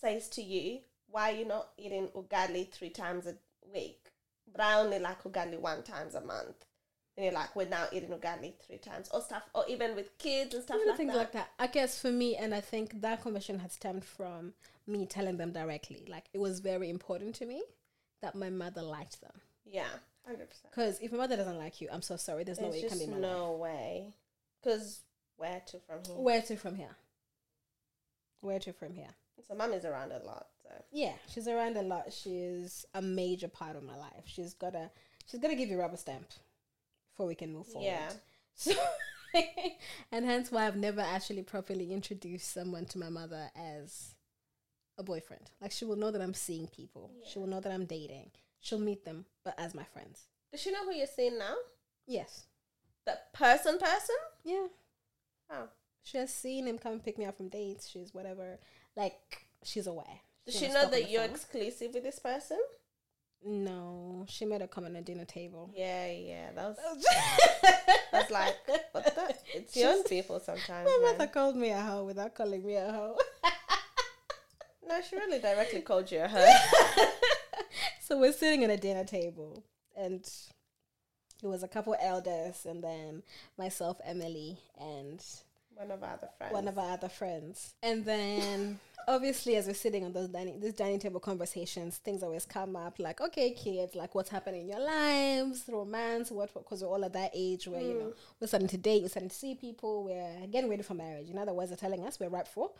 [0.00, 3.34] says to you, "Why are you not eating ugali three times a
[3.72, 4.10] week?"
[4.50, 6.64] But I only like ugali one times a month.
[7.16, 10.54] And you're like, "We're now eating ugali three times," or stuff, or even with kids
[10.54, 11.18] and stuff like things that.
[11.18, 11.50] like that.
[11.58, 14.54] I guess for me, and I think that conversation had stemmed from
[14.86, 16.04] me telling them directly.
[16.08, 17.62] Like it was very important to me
[18.22, 19.40] that my mother liked them.
[19.64, 19.88] yeah,
[20.26, 20.70] hundred percent.
[20.70, 22.44] Because if my mother doesn't like you, I'm so sorry.
[22.44, 23.22] There's no way you can be my life.
[23.22, 24.14] no way.
[24.62, 25.00] Because
[25.36, 26.14] where to from here?
[26.16, 26.96] Where to from here?
[28.40, 29.08] Where to from here?
[29.46, 30.46] So mom is around a lot.
[30.62, 32.12] So Yeah, she's around a lot.
[32.12, 34.24] She's a major part of my life.
[34.26, 34.90] She's gotta
[35.30, 36.26] she's gotta give you a rubber stamp
[37.12, 37.86] before we can move forward.
[37.86, 38.10] yeah,
[38.54, 38.72] So
[40.12, 44.14] and hence why I've never actually properly introduced someone to my mother as
[44.96, 45.50] a boyfriend.
[45.60, 47.10] Like she will know that I'm seeing people.
[47.26, 48.30] She will know that I'm dating.
[48.64, 50.22] She'll meet them, but as my friends.
[50.50, 51.54] does she know who you're seeing now?
[52.06, 52.44] Yes.
[53.04, 54.16] That person, person.
[54.42, 54.68] Yeah.
[55.50, 55.68] Oh,
[56.02, 57.86] She has seen him come and pick me up from dates.
[57.90, 58.58] She's whatever.
[58.96, 60.20] Like she's aware.
[60.46, 61.30] does she know that you're phone.
[61.34, 62.58] exclusive with this person?
[63.46, 65.70] No, she made a comment at dinner table.
[65.76, 66.52] Yeah, yeah.
[66.54, 66.78] That was
[68.12, 68.56] that's like,
[68.92, 69.34] what the?
[69.54, 70.88] It's young people sometimes.
[70.88, 73.18] My mother called me a hoe without calling me a hoe.
[74.88, 76.52] No, she really directly called you a hoe.
[78.04, 79.64] So we're sitting at a dinner table,
[79.96, 80.28] and
[81.42, 83.22] it was a couple elders, and then
[83.56, 85.24] myself, Emily, and
[85.74, 86.52] One of our other friends.
[86.52, 87.72] one of our other friends.
[87.82, 92.44] And then obviously as we're sitting on those dining these dining table conversations, things always
[92.44, 96.88] come up like, okay, kids, like what's happening in your lives, romance, what because we're
[96.88, 98.14] all at that age where, you know, mm.
[98.38, 101.30] we're starting to date, we're starting to see people, we're getting ready for marriage.
[101.30, 102.70] In other words, they're telling us we're ripe for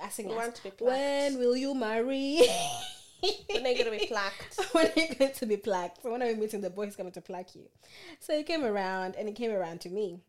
[0.00, 2.40] asking We us want to be when will you marry?
[3.50, 4.58] when are you gonna be plaqued?
[4.74, 6.02] when are you going to be plaqued?
[6.02, 7.68] So when are we meeting the boy who's coming to plaque you?
[8.20, 10.20] So he came around and he came around to me.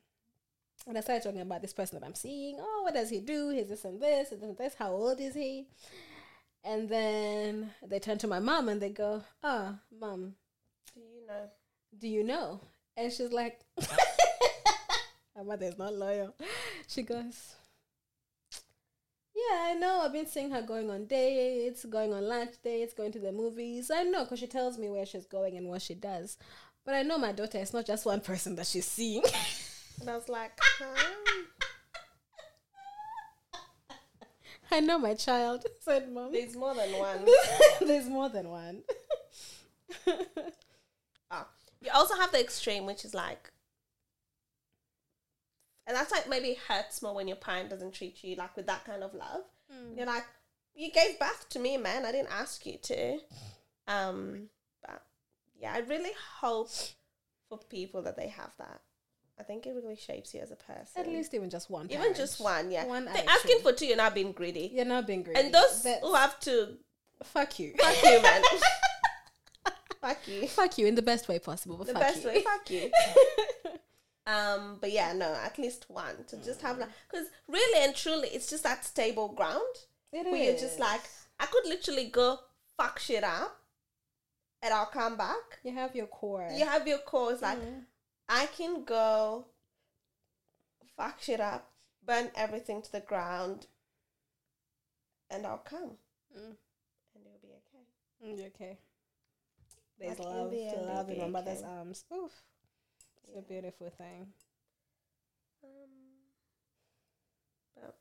[0.87, 2.57] And I started talking about this person that I'm seeing.
[2.59, 3.49] Oh, what does he do?
[3.49, 4.75] He's this and this and this and this.
[4.75, 5.67] How old is he?
[6.63, 10.35] And then they turn to my mom and they go, Oh, mom,
[10.93, 11.49] Do you know?
[11.97, 12.59] do you know?
[12.97, 13.59] And she's like,
[15.35, 16.33] My mother is not loyal.
[16.87, 17.55] She goes,
[19.49, 20.01] Yeah, I know.
[20.01, 23.91] I've been seeing her going on dates, going on lunch dates, going to the movies.
[23.91, 26.37] I know because she tells me where she's going and what she does.
[26.85, 29.23] But I know my daughter it's not just one person that she's seeing.
[29.99, 31.23] And I was like, huh?
[34.71, 36.31] I know my child, said mom.
[36.31, 37.25] there's more than one.
[37.81, 38.81] There's more than one.
[41.29, 41.47] Ah.
[41.81, 43.51] You also have the extreme, which is like,
[45.87, 48.85] and that's like maybe hurts more when your parent doesn't treat you like with that
[48.85, 49.41] kind of love.
[49.95, 50.25] You're like,
[50.75, 52.05] you gave birth to me, man.
[52.05, 53.19] I didn't ask you to.
[53.87, 54.49] Um,
[54.85, 55.01] but
[55.59, 56.69] yeah, I really hope
[57.49, 58.81] for people that they have that.
[59.39, 60.85] I think it really shapes you as a person.
[60.95, 61.91] At least even just one.
[61.91, 62.85] even just one, yeah.
[62.85, 64.71] One They're asking for two, you're not being greedy.
[64.73, 65.39] You're not being greedy.
[65.39, 66.69] And those That's- who have to,
[67.23, 67.73] fuck you.
[67.77, 68.41] fuck you, man.
[70.01, 70.47] fuck you.
[70.47, 71.77] fuck you in the best way possible.
[71.83, 72.29] The best you.
[72.29, 72.91] way, fuck you.
[74.27, 78.29] Um, but yeah, no, at least one to just have like, because really and truly,
[78.29, 79.61] it's just that stable ground
[80.11, 81.01] It where you're just like,
[81.39, 82.39] I could literally go
[82.75, 83.57] fuck shit up,
[84.63, 85.59] and I'll come back.
[85.63, 86.49] you have your core.
[86.51, 87.33] You have your core.
[87.33, 87.85] It's like Mm.
[88.27, 89.45] I can go
[90.97, 91.71] fuck shit up,
[92.03, 93.67] burn everything to the ground,
[95.29, 95.97] and I'll come,
[96.35, 96.57] Mm.
[97.13, 97.85] and it'll be okay.
[98.23, 98.77] Mm, okay.
[99.99, 101.67] There's love, love in my mother's okay.
[101.69, 102.05] arms.
[102.13, 102.31] Oof,
[103.27, 103.39] it's Yeah.
[103.39, 104.33] a beautiful thing.
[105.63, 105.69] Um,
[107.75, 107.95] but,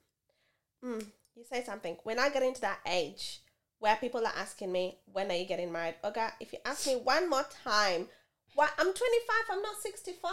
[0.83, 1.97] mm, you say something.
[2.03, 3.41] When I get into that age
[3.79, 5.97] where people are asking me, when are you getting married?
[6.05, 8.09] Oga, if you ask me one more time,
[8.55, 10.31] why I'm 25, I'm not 65.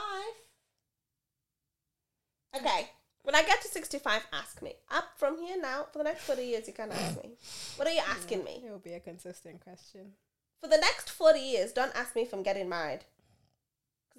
[2.56, 2.90] Okay.
[3.24, 4.74] When I get to 65, ask me.
[4.90, 7.32] Up from here now, for the next 40 years, you can ask me.
[7.76, 8.64] What are you asking me?
[8.66, 10.14] It will be a consistent question.
[10.60, 13.06] For the next 40 years, don't ask me if I'm getting married.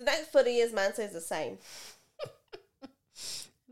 [0.03, 1.59] Next 40 years, man says the same.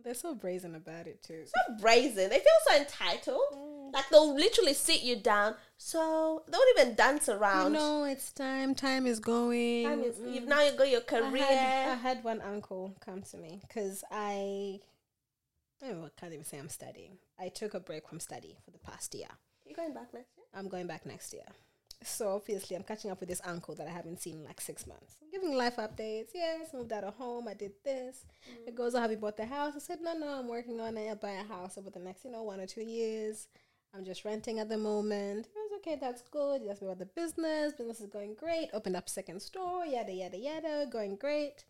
[0.02, 1.44] They're so brazen about it too.
[1.44, 2.30] so brazen.
[2.30, 3.92] They feel so entitled.
[3.92, 5.56] Like they'll literally sit you down.
[5.76, 7.72] So they won't even dance around.
[7.72, 8.00] You around.
[8.00, 8.74] know, it's time.
[8.74, 9.84] Time is going.
[9.84, 10.34] Time is- Mm.
[10.34, 11.44] you've now you got your I career.
[11.44, 14.80] had, I had one uncle come to me because I,
[15.84, 17.18] oh, I can't even say I'm studying.
[17.38, 19.28] I took a break from study for the past year.
[19.66, 20.46] you going back next year?
[20.54, 21.44] I'm going back next year.
[22.02, 24.86] So obviously, I'm catching up with this uncle that I haven't seen in like six
[24.86, 25.16] months.
[25.22, 26.28] I'm giving life updates.
[26.34, 27.46] Yes, moved out of home.
[27.46, 28.24] I did this.
[28.50, 28.68] Mm-hmm.
[28.68, 29.74] It goes, oh, have you bought the house?
[29.76, 31.08] I said, no, no, I'm working on it.
[31.08, 33.48] I'll buy a house over the next, you know, one or two years.
[33.94, 35.46] I'm just renting at the moment.
[35.46, 35.98] It was okay.
[36.00, 36.62] That's good.
[36.62, 37.72] He asked me about the business.
[37.72, 38.70] Business is going great.
[38.72, 39.84] Opened up second store.
[39.84, 40.86] Yada yada yada.
[40.90, 41.64] Going great.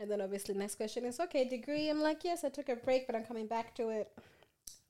[0.00, 1.48] And then obviously, next question is okay.
[1.48, 1.88] Degree.
[1.88, 4.10] I'm like, yes, I took a break, but I'm coming back to it.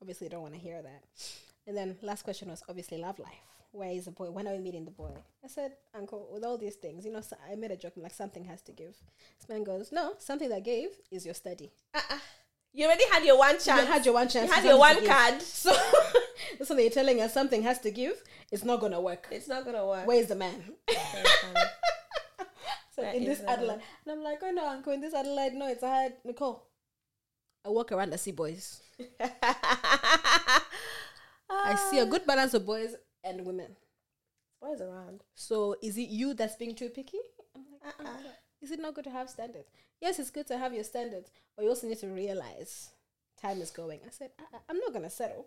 [0.01, 1.03] Obviously, don't want to hear that.
[1.67, 3.58] And then last question was obviously love life.
[3.73, 4.31] Where is the boy?
[4.31, 5.13] When are we meeting the boy?
[5.45, 7.93] I said, Uncle, with all these things, you know, so I made a joke.
[7.97, 8.97] I'm like, something has to give.
[9.39, 11.71] This man goes, No, something that gave is your study.
[11.95, 12.19] Uh-uh.
[12.73, 13.81] You already had your one chance.
[13.83, 14.49] You had your one chance.
[14.49, 15.43] You had your one card.
[15.43, 15.75] So
[16.69, 18.23] when you're telling us something has to give.
[18.51, 19.29] It's not gonna work.
[19.31, 20.07] It's not gonna work.
[20.07, 20.63] Where's the man?
[22.91, 23.41] So That in this.
[23.47, 26.15] Adelaide, and I'm like, oh no, uncle, in this Adelaide, no, it's a hard.
[26.25, 26.67] Nicole,
[27.65, 28.83] I walk around, I see boys.
[31.49, 33.77] I see a good balance of boys and women.
[34.61, 35.23] Boys around.
[35.35, 37.19] So is it you that's being too picky?
[37.55, 38.09] I'm like, Uh-uh.
[38.17, 39.69] "Uncle, is it not good to have standards?
[40.01, 42.91] Yes, it's good to have your standards, but you also need to realize
[43.41, 44.01] time is going.
[44.07, 45.47] I said, I- I- I'm not gonna settle.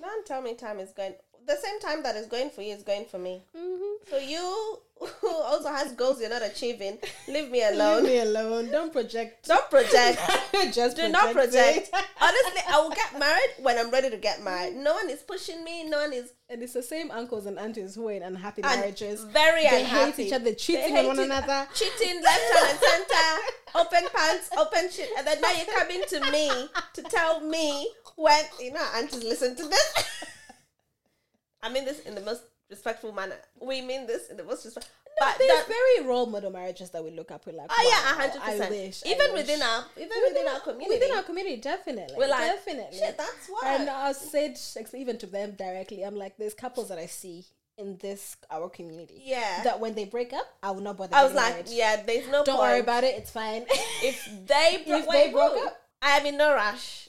[0.00, 1.14] Don't tell me time is going.
[1.46, 3.42] The same time that is going for you is going for me.
[3.56, 4.10] Mm-hmm.
[4.10, 4.78] So you
[5.24, 8.04] also has goals you're not achieving, leave me alone.
[8.04, 8.70] Leave me alone.
[8.70, 9.46] Don't project.
[9.46, 10.20] Don't project.
[10.72, 11.90] Just Do not project.
[11.90, 11.90] project.
[11.92, 12.02] Eh?
[12.20, 14.74] Honestly, I will get married when I'm ready to get married.
[14.76, 15.84] No one is pushing me.
[15.88, 18.80] No one is And it's the same uncles and aunties who are in unhappy and
[18.80, 19.24] marriages.
[19.24, 20.10] very They unhappy.
[20.12, 21.66] hate each other, cheating They on one it- another.
[21.74, 23.42] cheating left hand and center,
[23.74, 26.50] open pants, open shit, and then now you're coming to me
[26.94, 29.94] to tell me when you know aunties listen to this.
[31.62, 33.36] I mean this in the most respectful manner.
[33.60, 34.92] We mean this in the most respectful.
[35.18, 37.46] but There's that, very role model marriages that we look up.
[37.46, 38.72] We're like, oh yeah, wow, a hundred percent.
[39.06, 39.40] I Even wish.
[39.40, 42.14] within our even within, our community, Within our community, definitely.
[42.18, 42.98] we're like definitely.
[42.98, 43.16] shit.
[43.16, 43.76] That's why.
[43.76, 44.58] And I said
[44.94, 47.44] even to them directly, I'm like, there's couples that I see
[47.78, 49.22] in this our community.
[49.24, 49.62] yeah.
[49.64, 51.14] That when they break up, I will not bother.
[51.16, 51.68] I was like, married.
[51.70, 52.44] yeah, there's no.
[52.44, 52.68] Don't point.
[52.70, 53.14] worry about it.
[53.16, 53.64] It's fine.
[54.02, 54.16] if
[54.46, 55.66] they bro- if wait, they broke who?
[55.66, 57.08] up, I am in no rush.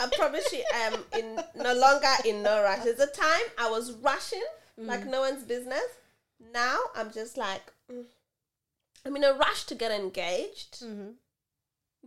[0.00, 2.84] I promise you, I am in no longer in no rush.
[2.84, 4.42] There's a time I was rushing
[4.78, 5.84] like no one's business.
[6.52, 8.04] Now I'm just like, mm,
[9.04, 11.10] I'm in a rush to get engaged, mm-hmm.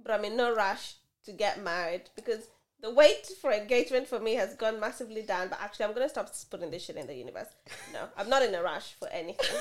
[0.03, 0.95] but I'm in no rush
[1.26, 2.47] to get married because
[2.82, 5.49] the wait for engagement for me has gone massively down.
[5.49, 7.47] But actually, I'm gonna stop putting this shit in the universe.
[7.93, 9.45] No, I'm not in a rush for anything.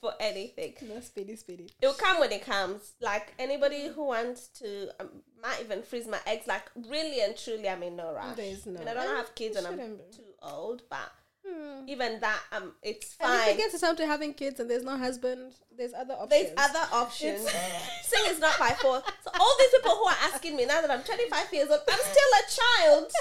[0.00, 0.74] for anything.
[0.82, 1.70] No, speedy, speedy.
[1.80, 2.92] It will come when it comes.
[3.00, 5.08] Like anybody who wants to, um,
[5.40, 6.46] might even freeze my eggs.
[6.46, 8.36] Like really and truly, I'm in no rush.
[8.36, 9.82] There's no- I, I don't have kids and I'm be.
[10.14, 11.10] too old, but
[11.46, 11.88] Hmm.
[11.88, 13.30] Even that, um, it's fine.
[13.30, 13.54] And if fine.
[13.54, 16.30] it gets to time to having kids and there's no husband, there's other options.
[16.30, 17.40] There's other options.
[18.02, 19.04] Saying it's not my fault.
[19.24, 21.98] So all these people who are asking me now that I'm 25 years old, I'm
[21.98, 23.12] still a child.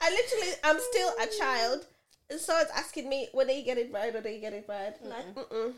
[0.00, 1.86] I literally, I'm still a child.
[2.30, 4.14] And so it's asking me, when are you getting married?
[4.14, 4.94] When are you getting married?
[5.04, 5.74] I'm Like, mm-mm.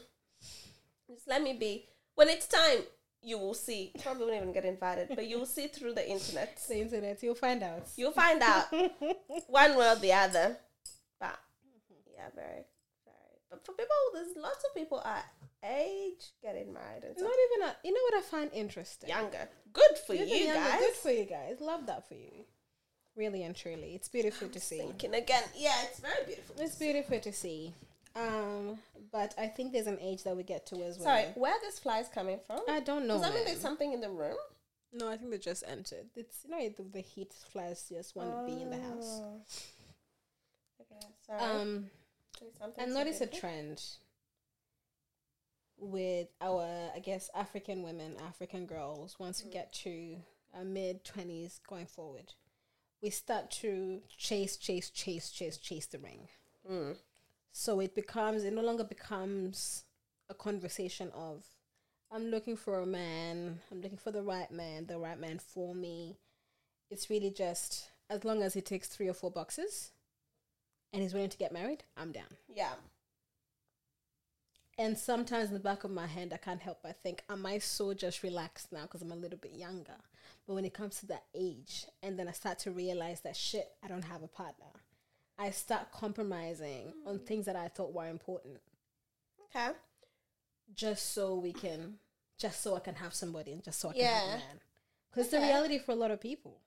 [1.10, 1.86] Just let me be.
[2.14, 2.78] When it's time,
[3.24, 3.92] you will see.
[4.02, 6.60] Probably won't even get invited, but you will see through the internet.
[6.68, 7.22] the internet.
[7.22, 7.88] You'll find out.
[7.96, 8.64] You'll find out
[9.48, 10.56] one way or the other.
[11.18, 11.38] But
[12.12, 12.64] yeah, very,
[13.04, 13.38] very.
[13.50, 15.24] But for people, there's lots of people at
[15.64, 17.28] age getting married and stuff.
[17.28, 17.76] not even a.
[17.84, 19.08] You know what I find interesting?
[19.08, 19.48] Younger.
[19.72, 20.80] Good for You're you guys.
[20.80, 21.60] Good for you guys.
[21.60, 22.44] Love that for you.
[23.16, 24.78] Really and truly, it's beautiful to see.
[24.78, 25.44] Thinking again.
[25.56, 26.56] Yeah, it's very beautiful.
[26.58, 27.72] It's beautiful to see.
[28.16, 28.78] Um,
[29.10, 31.06] but I think there's an age that we get to as well.
[31.06, 32.60] Sorry, where are these flies coming from?
[32.68, 33.14] I don't know.
[33.14, 34.36] Does that mean there's something in the room?
[34.92, 36.06] No, I think they just entered.
[36.14, 39.20] It's you know the, the heat flies just want to be in the house.
[39.20, 39.40] Oh.
[40.80, 41.60] Okay, sorry.
[41.60, 41.90] Um,
[42.78, 43.82] I noticed a trend
[45.76, 49.16] with our, I guess, African women, African girls.
[49.18, 50.16] Once we get to
[50.56, 52.34] our mid twenties going forward,
[53.02, 56.28] we start to chase, chase, chase, chase, chase the ring.
[56.70, 56.96] Mm.
[57.56, 59.84] So it becomes, it no longer becomes
[60.28, 61.44] a conversation of,
[62.10, 65.72] I'm looking for a man, I'm looking for the right man, the right man for
[65.72, 66.18] me.
[66.90, 69.92] It's really just, as long as he takes three or four boxes
[70.92, 72.36] and he's willing to get married, I'm down.
[72.52, 72.72] Yeah.
[74.76, 77.58] And sometimes in the back of my head, I can't help but think, am I
[77.58, 80.00] so just relaxed now because I'm a little bit younger?
[80.44, 83.68] But when it comes to that age, and then I start to realize that shit,
[83.80, 84.72] I don't have a partner,
[85.38, 88.60] I start compromising on things that I thought were important
[89.54, 89.70] Okay.
[90.74, 91.98] just so we can,
[92.38, 94.60] just so I can have somebody and just so I can have a man.
[95.10, 95.38] Because Okay.
[95.38, 96.60] the reality for a lot of people.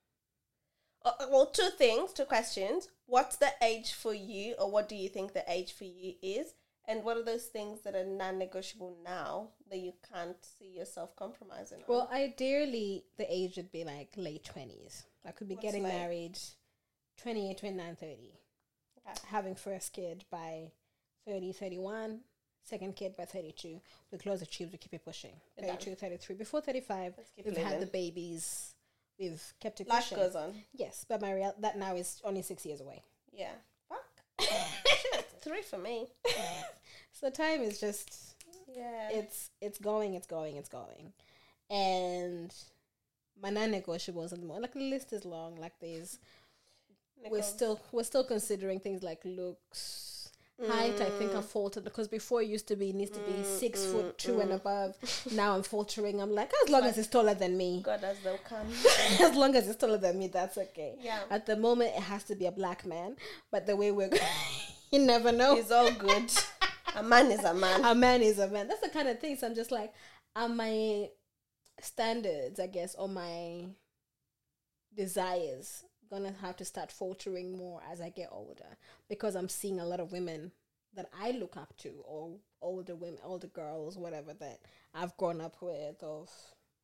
[1.04, 2.90] Uh, uh, well, two things, two questions.
[3.06, 6.54] What's the age for you, or what do you think the age for you is?
[6.90, 11.16] And what are those things that are non negotiable now that you can't see yourself
[11.16, 11.84] compromising on?
[11.88, 15.04] Well, ideally, the age would be like late 20s.
[15.26, 15.90] I could be What's getting late?
[15.94, 16.40] married
[17.18, 18.32] 28, 29, 30.
[19.28, 20.72] Having first kid by
[21.28, 22.20] 30, 31.
[22.64, 23.80] Second kid by 32.
[24.12, 25.32] We close the tubes, we keep it pushing.
[25.58, 26.36] You're 32, 33.
[26.36, 27.14] Before 35,
[27.46, 28.74] we've had the babies.
[29.20, 30.18] We've kept it Life pushing.
[30.18, 30.54] goes on.
[30.74, 33.02] Yes, but my real- that now is only six years away.
[33.32, 33.52] Yeah.
[33.88, 34.06] Fuck.
[35.42, 36.08] Three for me.
[37.20, 38.36] So time is just
[38.72, 39.10] Yeah.
[39.12, 41.14] it's it's going, it's going, it's going,
[41.72, 42.54] and
[43.42, 45.56] my non-negotiables and more like the list is long.
[45.56, 46.20] Like there's
[47.30, 50.30] we're still we're still considering things like looks,
[50.66, 51.00] height.
[51.02, 51.44] I think I mm.
[51.44, 54.18] faltered because before it used to be it needs to be mm, six mm, foot
[54.18, 54.96] two and above.
[55.32, 56.22] Now I'm faltering.
[56.22, 58.68] I'm like as long as it's taller than me, God as they'll come.
[59.20, 60.96] as long as it's taller than me, that's okay.
[61.00, 61.20] Yeah.
[61.30, 63.16] At the moment, it has to be a black man,
[63.52, 64.22] but the way we're going,
[64.92, 65.58] you never know.
[65.58, 66.32] It's all good.
[66.96, 67.84] a man is a man.
[67.86, 68.68] a man is a man.
[68.68, 69.94] That's the kind of things I'm just like,
[70.36, 71.10] are my
[71.82, 73.66] standards, I guess, or my
[74.96, 78.78] desires gonna have to start faltering more as I get older
[79.10, 80.52] because I'm seeing a lot of women
[80.96, 84.60] that I look up to, or older women, older girls, whatever that
[84.94, 86.26] I've grown up with, or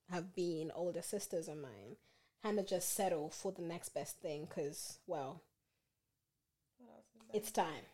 [0.10, 1.98] have been older sisters of mine,
[2.44, 5.42] kind of just settle for the next best thing because, well,
[7.34, 7.86] it's time.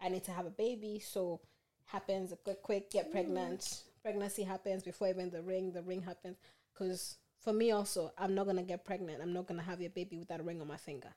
[0.00, 1.40] I need to have a baby, so
[1.86, 3.82] happens a quick, quick, get pregnant.
[4.02, 5.72] Pregnancy happens before even the ring.
[5.72, 6.36] The ring happens
[6.72, 7.16] because
[7.46, 9.22] for me also, I'm not gonna get pregnant.
[9.22, 11.14] I'm not gonna have a baby without a ring on my finger.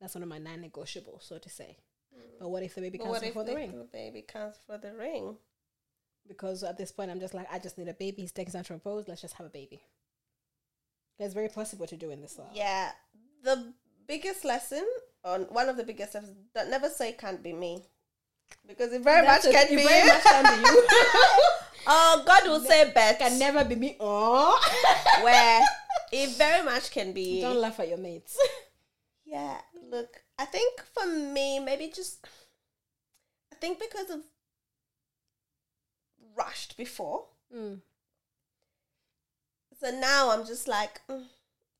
[0.00, 1.76] That's one of my non-negotiables, so to say.
[2.16, 2.38] Mm.
[2.38, 3.76] But what if the baby comes if the the ring?
[3.76, 5.36] The baby comes for the ring?
[6.28, 8.22] Because at this point, I'm just like, I just need a baby.
[8.22, 9.08] He's taking time to propose.
[9.08, 9.82] Let's just have a baby.
[11.18, 12.50] It's very possible to do in this world.
[12.54, 12.92] Yeah.
[13.42, 13.72] The
[14.06, 14.84] biggest lesson,
[15.24, 17.82] on one of the biggest lessons, that never say can't be me.
[18.68, 20.88] Because it very That's much a- can be very much can be you.
[21.86, 23.18] oh, God will say bet.
[23.18, 23.96] Can never be me.
[24.00, 24.58] Oh,
[25.22, 25.62] where
[26.12, 28.38] it very much can be don't laugh at your mates.
[29.28, 29.58] Yeah,
[29.90, 32.24] look, I think for me, maybe just,
[33.52, 34.20] I think because of
[36.36, 37.24] rushed before.
[37.54, 37.80] Mm.
[39.80, 41.24] So now I'm just like, mm,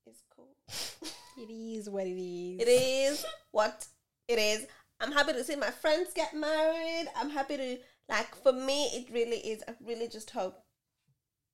[0.06, 0.56] it's cool.
[1.38, 2.60] It is what it is.
[2.60, 3.86] It is what
[4.26, 4.66] it is.
[5.00, 7.08] I'm happy to see my friends get married.
[7.14, 7.78] I'm happy to,
[8.08, 9.62] like, for me, it really is.
[9.66, 10.62] I really just hope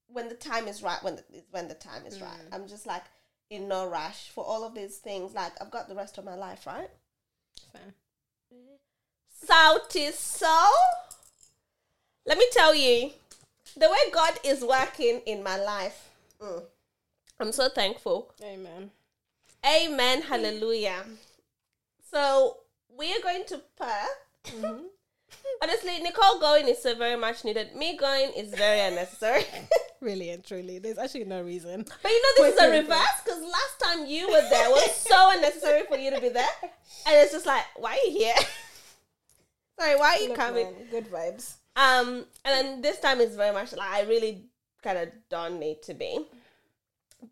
[0.09, 2.40] when the time is right, when the, when the time is right.
[2.53, 3.05] I'm just like,
[3.50, 5.34] in no rush for all of these things.
[5.34, 6.90] Like, I've got the rest of my life, right?
[7.72, 7.94] Fair.
[9.46, 10.72] Sauti Sol.
[12.26, 13.11] Let me tell you,
[13.76, 16.62] the way God is working in my life, mm,
[17.40, 18.32] I'm so thankful.
[18.42, 18.90] Amen.
[19.66, 20.22] Amen.
[20.22, 21.05] Hallelujah.
[22.11, 22.59] So
[22.96, 24.18] we are going to Perth.
[24.44, 24.84] Mhm.
[25.62, 27.74] Honestly, Nicole going is so very much needed.
[27.76, 29.45] Me going is very unnecessary.
[30.01, 31.87] Really and truly, there's actually no reason.
[32.03, 35.30] But you know, this is a reverse because last time you were there was so
[35.30, 36.49] unnecessary for you to be there.
[37.07, 38.35] And it's just like, why are you here?
[39.78, 40.64] Sorry, why are you Look, coming?
[40.72, 41.55] man, good vibes.
[41.76, 44.47] Um, and then this time is very much like I really
[44.83, 46.26] kind of don't need to be,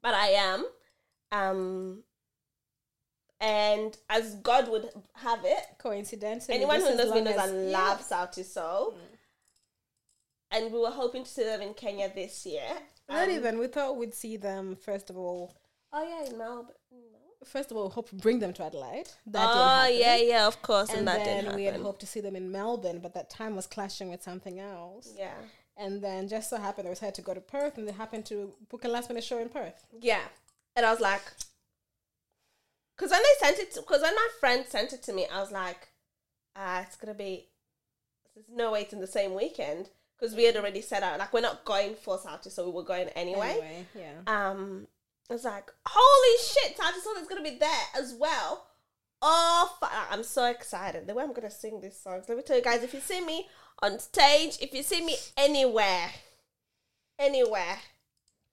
[0.00, 0.66] but I am.
[1.32, 2.04] Um,
[3.40, 8.44] and as God would have it, Coincidentally, anyone who knows me knows I love Sauti
[8.44, 8.94] Sol.
[10.52, 12.66] And we were hoping to see them in Kenya this year.
[13.08, 13.58] Not Um, even.
[13.58, 15.54] We thought we'd see them first of all.
[15.92, 16.74] Oh yeah, in Melbourne.
[17.44, 19.08] First of all, hope bring them to Adelaide.
[19.26, 22.20] That oh yeah, yeah, of course, and, And that then we had hoped to see
[22.20, 25.14] them in Melbourne, but that time was clashing with something else.
[25.16, 25.32] Yeah,
[25.78, 28.26] And then just so happened they was had to go to Perth, and they happened
[28.26, 29.86] to book a last minute show in Perth.
[30.00, 30.20] yeah,
[30.76, 31.22] and I was like,
[33.00, 35.50] because when they sent it, because when my friend sent it to me, I was
[35.50, 35.88] like,
[36.54, 37.46] ah, it's gonna be,
[38.34, 39.88] there's no way it's in the same weekend
[40.18, 42.84] because we had already set out like we're not going for Saturday, so we were
[42.84, 43.52] going anyway.
[43.52, 44.18] Anyway, yeah.
[44.26, 44.86] Um,
[45.30, 48.66] I was like, holy shit, Soul is gonna be there as well.
[49.22, 49.78] Oh,
[50.10, 51.06] I'm so excited.
[51.06, 52.26] The way I'm gonna sing these songs.
[52.28, 53.48] Let me tell you guys, if you see me
[53.80, 56.10] on stage, if you see me anywhere,
[57.18, 57.78] anywhere,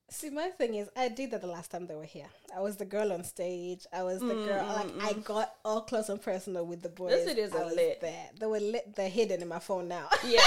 [0.09, 2.27] See, my thing is, I did that the last time they were here.
[2.55, 3.85] I was the girl on stage.
[3.91, 4.63] I was the mm, girl.
[4.63, 5.23] Mm, like I mm.
[5.25, 7.25] got all close and personal with the boys.
[7.25, 7.99] Those videos are lit.
[7.99, 8.95] There, they were lit.
[8.95, 10.07] They're hidden in my phone now.
[10.25, 10.39] yeah,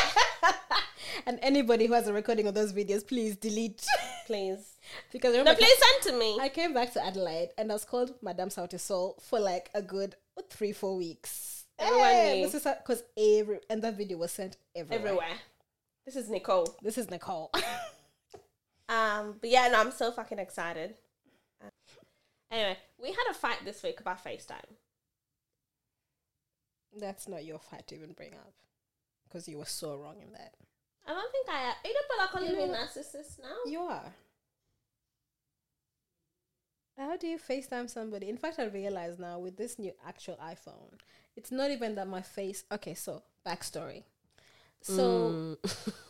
[1.26, 3.84] and anybody who has a recording of those videos, please delete.
[4.26, 4.76] please.
[5.12, 6.38] because No, remember, please send to me.
[6.40, 9.82] I came back to Adelaide and I was called Madame Sauti Sol for like a
[9.82, 10.16] good
[10.48, 11.66] three, four weeks.
[11.78, 12.46] Everyone Hey, knew.
[12.48, 14.98] This is because every and that video was sent everywhere.
[15.00, 15.36] Everywhere.
[16.06, 16.76] This is Nicole.
[16.82, 17.50] This is Nicole.
[19.20, 20.94] Um, but yeah, no, I'm so fucking excited.
[21.64, 21.68] Uh,
[22.52, 24.74] Anyway, we had a fight this week about FaceTime.
[26.98, 28.52] That's not your fight to even bring up
[29.28, 30.54] because you were so wrong in that.
[31.06, 31.72] I don't think I.
[31.84, 33.56] You don't feel like calling me You know- narcissist now.
[33.70, 34.12] You are.
[36.98, 38.28] How do you FaceTime somebody?
[38.28, 40.98] In fact, I realize now with this new actual iPhone,
[41.36, 42.64] it's not even that my face.
[42.72, 44.02] Okay, so backstory.
[44.82, 45.56] So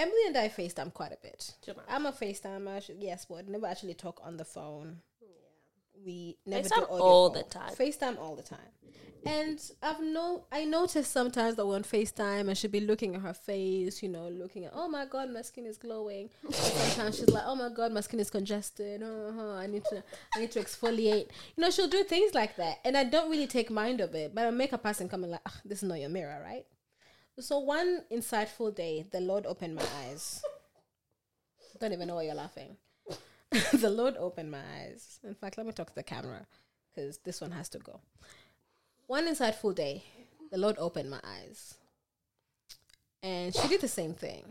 [0.00, 1.52] Emily and I FaceTime quite a bit.
[1.88, 4.96] I'm a FaceTimer, yes, but never actually talk on the phone.
[6.04, 7.42] We never FaceTime do audio all call.
[7.42, 7.74] the time.
[7.74, 8.58] FaceTime all the time.
[9.26, 13.20] And I've no I noticed sometimes that we're on FaceTime and she'll be looking at
[13.20, 16.30] her face, you know, looking at oh my god, my skin is glowing.
[16.50, 19.02] Sometimes she's like, Oh my god, my skin is congested.
[19.02, 20.02] Uh-huh, I need to
[20.34, 21.26] I need to exfoliate.
[21.54, 22.78] You know, she'll do things like that.
[22.86, 24.34] And I don't really take mind of it.
[24.34, 26.64] But I make a person coming like, "Ugh, this is not your mirror, right?
[27.40, 30.42] So one insightful day, the Lord opened my eyes.
[31.80, 32.76] Don't even know why you're laughing.
[33.72, 35.18] the Lord opened my eyes.
[35.24, 36.46] In fact, let me talk to the camera
[36.94, 38.00] because this one has to go.
[39.06, 40.04] One insightful day,
[40.50, 41.76] the Lord opened my eyes.
[43.22, 44.44] And she did the same thing.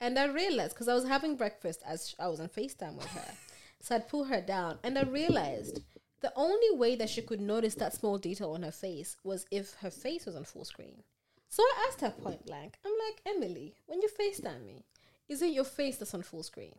[0.00, 3.34] And I realized, because I was having breakfast as I was on FaceTime with her.
[3.80, 4.78] So I'd pull her down.
[4.82, 5.80] And I realized
[6.22, 9.74] the only way that she could notice that small detail on her face was if
[9.74, 11.02] her face was on full screen.
[11.52, 14.86] So I asked her point blank, I'm like, Emily, when you FaceTime me,
[15.28, 16.74] is it your face that's on full screen?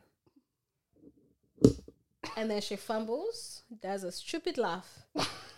[2.35, 5.03] And then she fumbles, does a stupid laugh,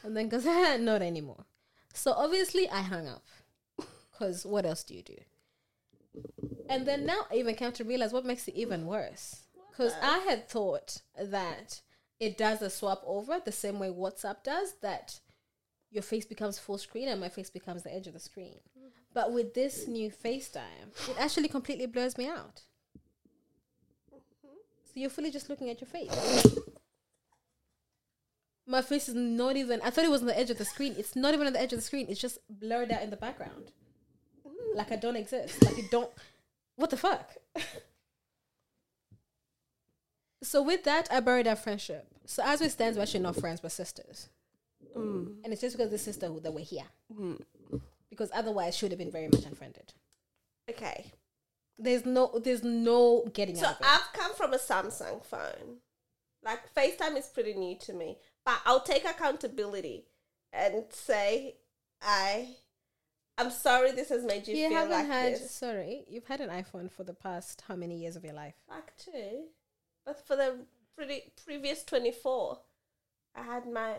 [0.03, 1.45] and then goes, "Ah, not anymore.
[1.93, 3.24] So obviously I hung up.
[4.11, 5.18] Because what else do you do?
[6.70, 9.43] And then now I even came to realize what makes it even worse.
[9.72, 11.80] Because I had thought that
[12.20, 15.22] it does a swap over the same way WhatsApp does, that
[15.95, 18.57] your face becomes full screen and my face becomes the edge of the screen.
[19.13, 22.63] But with this new FaceTime, it actually completely blurs me out.
[24.11, 26.57] So you're fully just looking at your face.
[28.67, 30.95] My face is not even, I thought it was on the edge of the screen.
[30.97, 32.07] It's not even on the edge of the screen.
[32.09, 33.71] It's just blurred out in the background.
[34.75, 35.63] Like I don't exist.
[35.63, 36.11] Like you don't,
[36.75, 37.35] what the fuck?
[40.43, 42.07] so with that, I buried our friendship.
[42.25, 44.27] So as we stand, we're actually not friends, but sisters.
[44.95, 45.36] Mm.
[45.43, 46.86] And it's just because of the sisterhood that we're here.
[48.09, 49.93] Because otherwise, she would have been very much unfriended.
[50.69, 51.05] Okay.
[51.77, 53.88] There's no, there's no getting So out of it.
[53.88, 55.77] I've come from a Samsung phone.
[56.43, 60.05] Like FaceTime is pretty new to me, but I'll take accountability
[60.53, 61.55] and say
[62.01, 62.55] I
[63.38, 65.51] I'm sorry this has made you, you feel haven't like had, this.
[65.51, 68.55] sorry, you've had an iPhone for the past how many years of your life?
[68.69, 69.47] Like two.
[70.05, 70.59] But for the
[70.95, 72.59] pretty previous 24,
[73.36, 73.95] I had my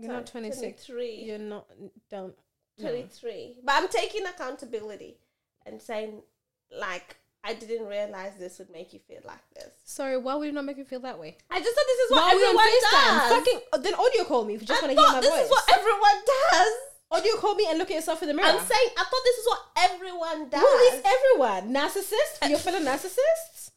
[0.00, 0.86] You're not 26.
[0.86, 1.22] 23.
[1.24, 1.66] You're not,
[2.10, 2.34] don't.
[2.78, 2.88] no.
[2.88, 3.56] 23.
[3.64, 5.18] But I'm taking accountability
[5.66, 6.22] and saying,
[6.76, 9.70] like, I didn't realize this would make you feel like this.
[9.84, 11.38] Sorry, why would you not make me feel that way?
[11.50, 13.32] I just thought this is what on everyone does.
[13.32, 15.44] Fucking, oh, then audio call me if you just want to hear my this voice.
[15.44, 16.72] is what everyone does.
[17.30, 18.48] You call me and look at yourself in the mirror?
[18.48, 20.60] I'm saying I thought this is what everyone does.
[20.60, 21.72] Who is everyone?
[21.72, 22.42] Narcissists?
[22.42, 23.70] Uh, Your fellow narcissists?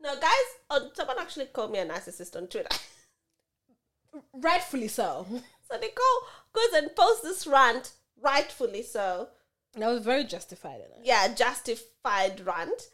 [0.00, 0.48] no, guys.
[0.70, 2.68] Oh, someone actually called me a narcissist on Twitter.
[4.32, 5.26] Rightfully so.
[5.70, 6.20] so Nicole
[6.52, 9.28] goes and posts this rant, rightfully so.
[9.74, 10.76] That was very justified.
[10.76, 11.04] In it.
[11.04, 12.88] Yeah, justified rant.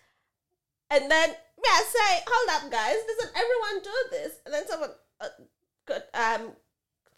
[0.91, 1.35] And then
[1.67, 4.33] I say, hold up, guys, doesn't everyone do this?
[4.45, 5.29] And then someone uh,
[5.87, 6.53] got um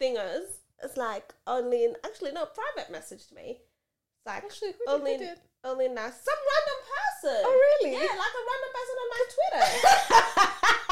[0.00, 0.46] thingers.
[0.82, 3.59] It's like only in actually no private messaged me.
[3.59, 5.18] It's like Actually, who only
[5.64, 7.42] only now some random person.
[7.44, 7.92] Oh, really?
[7.92, 10.82] Yeah, like a random person on my Twitter.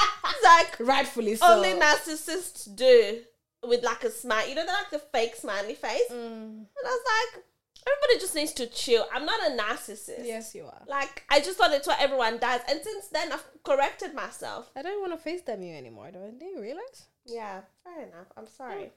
[0.45, 1.47] like Rightfully so.
[1.47, 3.21] only narcissists do
[3.67, 4.49] with like a smile.
[4.49, 6.11] You know, they're like the fake smiley face.
[6.11, 6.15] Mm.
[6.15, 7.45] And I was like,
[7.87, 9.07] everybody just needs to chill.
[9.13, 10.25] I'm not a narcissist.
[10.25, 10.83] Yes, you are.
[10.87, 14.71] Like I just thought it's what everyone does, and since then I've corrected myself.
[14.77, 16.11] I don't want to FaceTime you anymore.
[16.13, 16.31] Do, I?
[16.39, 17.09] do you realize?
[17.27, 18.27] Yeah, fair enough.
[18.37, 18.93] I'm sorry.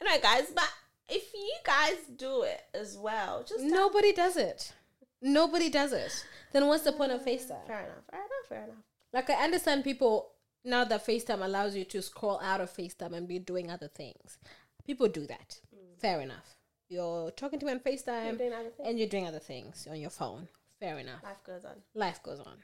[0.00, 0.68] Anyway, guys, but
[1.08, 4.72] if you guys do it as well, just Nobody does it.
[5.20, 6.24] Nobody does it.
[6.52, 7.66] Then what's the point of face FaceTime?
[7.66, 8.04] fair enough.
[8.10, 8.48] Fair enough.
[8.48, 8.76] Fair enough.
[9.12, 10.31] Like I understand people
[10.64, 14.38] now that FaceTime allows you to scroll out of FaceTime and be doing other things.
[14.86, 15.60] People do that.
[16.00, 16.56] Fair enough.
[16.88, 18.88] You're talking to me on FaceTime You're doing other things.
[18.88, 20.48] and you're doing other things on your phone.
[20.80, 21.22] Fair enough.
[21.22, 21.74] Life goes on.
[21.94, 22.56] Life goes on.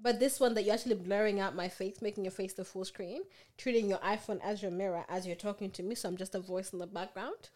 [0.00, 2.84] But this one that you're actually blurring out my face, making your face the full
[2.84, 3.22] screen,
[3.56, 6.40] treating your iPhone as your mirror as you're talking to me, so I'm just a
[6.40, 7.50] voice in the background.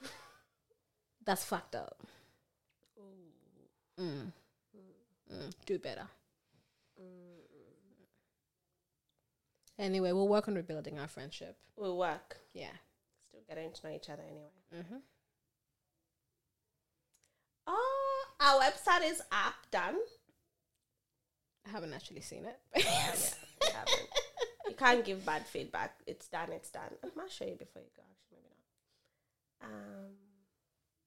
[1.25, 1.99] That's fucked up.
[4.01, 4.33] Mm.
[5.33, 5.53] Mm.
[5.65, 6.07] Do better.
[9.79, 11.57] Anyway, we'll work on rebuilding our friendship.
[11.77, 12.39] We'll work.
[12.55, 12.73] Yeah.
[13.29, 14.51] Still getting to know each other anyway.
[14.75, 14.97] Mm-hmm.
[17.67, 19.97] Oh, our website is up done.
[21.67, 22.59] I haven't actually seen it.
[22.85, 24.09] Yeah, haven't.
[24.69, 25.97] You can't give bad feedback.
[26.07, 26.53] It's done.
[26.53, 26.91] It's done.
[27.05, 28.03] I might show you before you go.
[28.11, 28.55] Actually, maybe
[29.61, 29.69] not.
[29.71, 30.11] Um,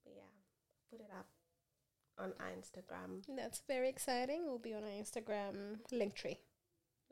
[0.04, 1.28] but yeah, put it up
[2.18, 4.46] on our Instagram That's very exciting.
[4.46, 6.40] We'll be on our Instagram link tree.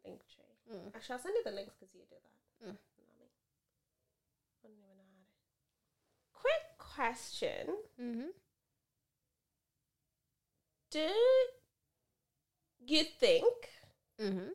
[0.06, 0.47] link tree.
[0.72, 0.96] Mm.
[0.96, 2.68] Actually, I'll send you the links because you do that.
[2.68, 2.72] Mm.
[2.72, 3.32] Not.
[4.64, 6.40] I don't even know how to.
[6.42, 8.30] Quick question: Mm-hmm.
[10.90, 11.10] Do
[12.88, 13.70] you think
[14.22, 14.50] Mm-hmm.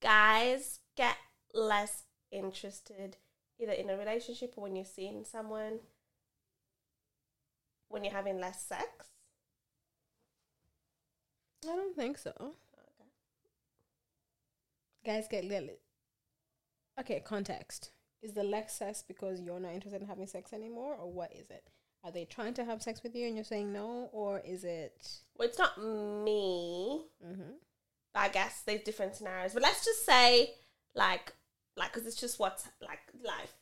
[0.00, 1.16] guys get
[1.54, 3.16] less interested
[3.58, 5.80] either in a relationship or when you're seeing someone
[7.88, 8.86] when you're having less sex?
[11.64, 12.54] I don't think so.
[15.04, 15.78] Guys get little.
[16.98, 17.90] Okay, context.
[18.22, 21.50] Is the less sex because you're not interested in having sex anymore, or what is
[21.50, 21.64] it?
[22.04, 25.08] Are they trying to have sex with you and you're saying no, or is it?
[25.36, 27.06] Well, it's not me.
[27.24, 27.52] Mm-hmm.
[28.14, 29.54] But I guess there's different scenarios.
[29.54, 30.50] But let's just say,
[30.94, 31.32] like,
[31.76, 33.54] like, because it's just what's like life.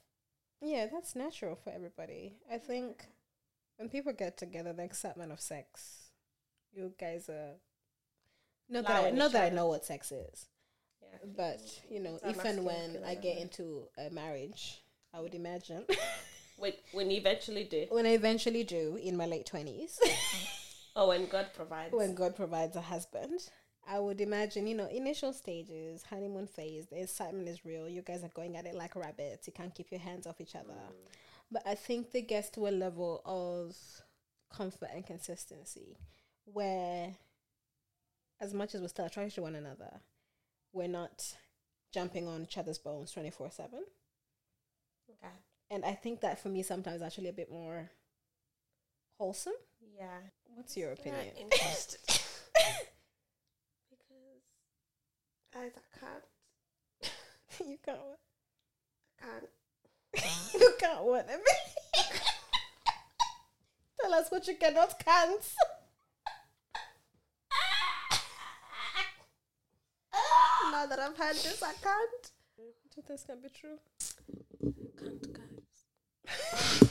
[0.62, 2.36] Yeah, that's natural for everybody.
[2.52, 3.06] I think
[3.78, 6.10] when people get together, the excitement of sex,
[6.72, 7.54] you guys are.
[8.68, 10.46] Not that I, not that I know what sex is,
[11.10, 11.18] Yeah.
[11.36, 14.82] but you know, if and when I get into a marriage,
[15.14, 15.84] I would imagine
[16.56, 17.86] When, when you eventually do.
[17.88, 19.98] when I eventually do in my late twenties,
[20.96, 21.92] Oh, when God provides.
[21.94, 23.40] when God provides a husband,
[23.88, 27.88] I would imagine, you know, initial stages, honeymoon phase, the excitement is real.
[27.88, 29.46] You guys are going at it like rabbits.
[29.46, 30.74] You can't keep your hands off each other.
[30.74, 30.94] Mm.
[31.50, 33.74] But I think they get to a level of
[34.54, 35.96] comfort and consistency
[36.44, 37.14] where,
[38.40, 40.00] as much as we're still attracted to one another,
[40.72, 41.34] we're not
[41.92, 43.80] jumping on each other's bones 24 7.
[45.10, 45.32] Okay.
[45.70, 47.90] And I think that for me, sometimes actually a bit more
[49.18, 49.52] wholesome.
[49.96, 50.18] Yeah.
[50.54, 51.26] What's your opinion?
[51.38, 52.00] interested.
[53.90, 54.42] because
[55.52, 56.24] guys, I can't.
[57.68, 57.98] you can't.
[57.98, 58.18] What?
[59.20, 59.48] I can't.
[60.60, 61.28] You can't what?
[61.30, 61.38] I
[64.00, 65.54] tell us what you cannot can't.
[70.70, 72.30] Now that I've had this, I can't.
[72.94, 73.78] Do this can be true?
[74.98, 75.76] Can't, guys.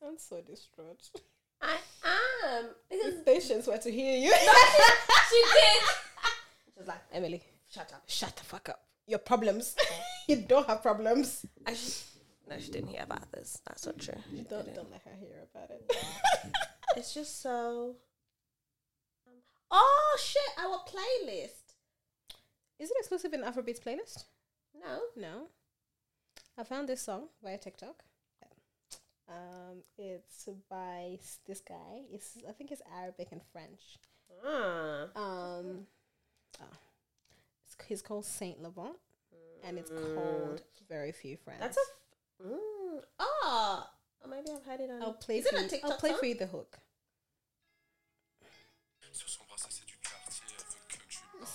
[0.00, 1.10] Sounds so distraught.
[1.60, 1.76] I
[2.44, 2.66] am.
[2.88, 4.32] Because If patients were to hear you.
[5.30, 5.82] she did.
[6.78, 8.02] She's like, Emily, shut up.
[8.06, 8.82] shut the fuck up.
[9.06, 9.74] Your problems.
[10.28, 11.44] you don't have problems.
[11.66, 11.94] Actually,
[12.48, 13.60] no, she didn't hear about this.
[13.66, 14.14] That's not true.
[14.30, 14.74] She Don't didn't.
[14.76, 15.90] don't let her hear about it.
[16.96, 17.96] It's just so.
[19.26, 19.34] Um,
[19.70, 20.42] oh shit!
[20.58, 21.65] Our playlist.
[22.78, 24.24] Is it exclusive in Afrobeats playlist?
[24.78, 25.00] No.
[25.16, 25.42] No.
[26.58, 28.02] I found this song via TikTok.
[29.28, 32.02] Um, it's by this guy.
[32.12, 33.98] It's I think it's Arabic and French.
[34.44, 35.02] Ah.
[35.16, 35.86] Um,
[36.60, 36.66] oh,
[37.64, 38.96] it's, he's called Saint Levant,
[39.64, 41.60] and it's called Very Few Friends.
[41.60, 41.80] That's a.
[41.80, 42.56] F- mm.
[42.56, 43.86] Mm, oh,
[44.30, 45.02] maybe I've heard it on.
[45.02, 45.68] I'll play Is it for a you.
[45.68, 46.18] TikTok I'll play song?
[46.20, 46.78] for you the hook.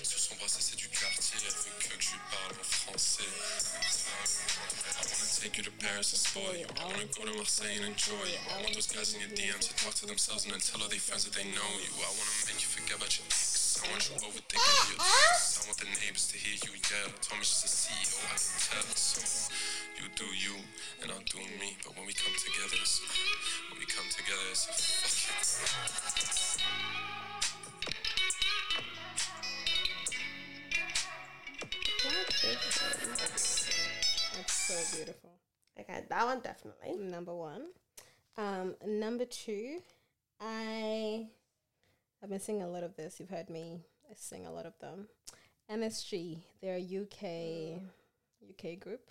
[0.00, 0.04] quartier.
[0.04, 1.38] Sur son bras, c'est du quartier.
[1.44, 3.24] Elle veut que je lui parle en français.
[3.24, 3.26] I
[5.04, 6.66] wanna take you to Paris and spoil you.
[6.78, 8.38] I wanna go to Marseille and enjoy you.
[8.48, 10.88] I want those guys in your DMs to talk to themselves and then tell all
[10.88, 11.90] their friends that they know you.
[11.96, 13.78] I wanna make you forget about your ex.
[13.80, 15.58] I want you overthinking your ex.
[15.60, 17.10] I want the neighbors to hear you yell.
[17.20, 18.84] Told me she's a CEO, I can tell.
[18.96, 19.20] So
[19.96, 20.56] you do you
[21.02, 21.76] and I'll do me.
[21.84, 23.00] But when we come together, it's,
[23.72, 25.20] when we come together, it's a fucking.
[34.36, 35.30] That's so beautiful.
[35.78, 36.96] Okay, that one definitely.
[36.98, 37.66] Number one.
[38.36, 39.80] Um, number two,
[40.40, 41.26] I
[42.22, 43.18] I've been singing a lot of this.
[43.18, 43.80] You've heard me
[44.14, 45.08] sing a lot of them.
[45.70, 47.80] MSG, they're a UK
[48.48, 49.10] UK group.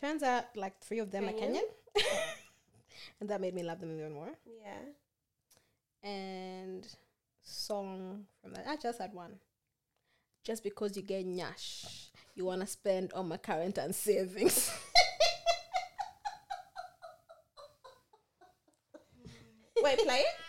[0.00, 1.62] Turns out like three of them are Kenyan?
[1.96, 2.04] Kenyan.
[3.20, 4.30] and that made me love them even more.
[4.46, 6.08] Yeah.
[6.08, 6.86] And
[7.42, 8.66] song from that.
[8.68, 9.34] I just had one.
[10.44, 12.07] Just because you get nyash,
[12.38, 14.70] you wanna spend on my current and savings.
[19.82, 20.47] Wait, play it.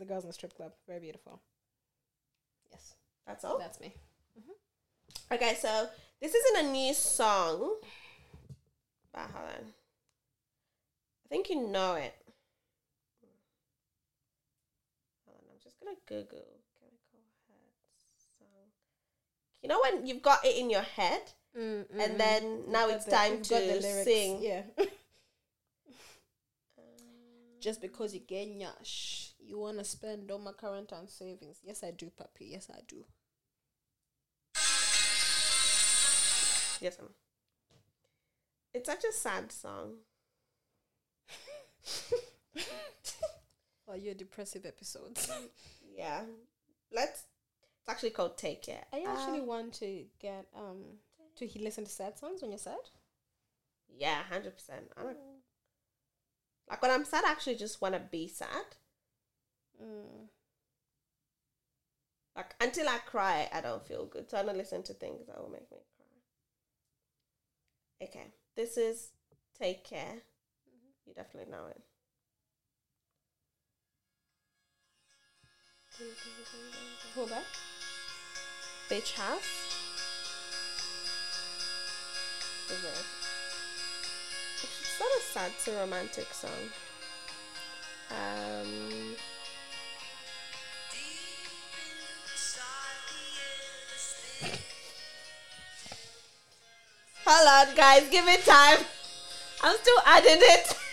[0.00, 1.40] The girls in the strip club, very beautiful.
[2.70, 2.94] Yes,
[3.26, 3.58] That's all.
[3.58, 3.94] that's me.
[4.38, 5.34] Mm-hmm.
[5.34, 5.88] Okay, so
[6.20, 7.76] this isn't a new song.
[9.12, 9.66] But hold on.
[11.24, 12.14] I think you know it.
[15.26, 16.46] Hold on, I'm just gonna Google
[16.80, 17.74] Chemical Head
[18.38, 18.70] song.
[19.62, 21.22] You know when you've got it in your head,
[21.56, 22.16] mm, and mm-hmm.
[22.16, 24.38] then now it's time you've got the to sing.
[24.40, 24.62] Yeah.
[27.60, 31.58] Just because you get nyash, you wanna spend all my current and savings.
[31.62, 32.46] Yes, I do, puppy.
[32.46, 33.04] Yes, I do.
[36.80, 37.10] Yes, ma'am.
[38.72, 39.96] It's such a sad song.
[43.88, 45.30] Oh, your depressive episodes.
[45.96, 46.22] Yeah.
[46.92, 47.24] Let's.
[47.80, 48.84] It's actually called Take Care.
[48.92, 50.98] I actually Uh, want to get um
[51.36, 52.78] to he listen to sad songs when you're sad.
[53.88, 54.90] yeah, hundred percent.
[54.96, 55.18] I don't
[56.70, 57.24] like when I'm sad.
[57.24, 58.76] I actually just want to be sad.
[59.82, 60.28] Mm.
[62.36, 64.30] Like until I cry, I don't feel good.
[64.30, 65.78] So I don't listen to things that will make me
[67.98, 68.06] cry.
[68.08, 69.10] Okay, this is
[69.58, 70.22] Take Care.
[71.06, 71.82] You definitely know it.
[77.14, 77.44] Pull back.
[78.88, 79.70] Bitch House.
[82.70, 82.88] Is it?
[82.88, 83.19] It's
[85.00, 86.50] not a sad, it's a romantic song.
[88.10, 89.16] Um,
[97.26, 98.78] hold on, guys, give it time.
[99.62, 100.76] I'm still adding it.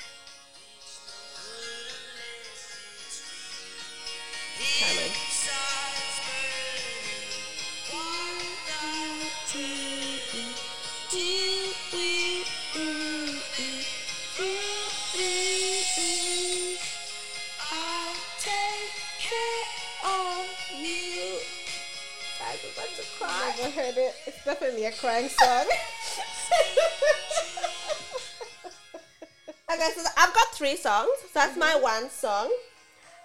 [31.37, 32.51] that's my one song.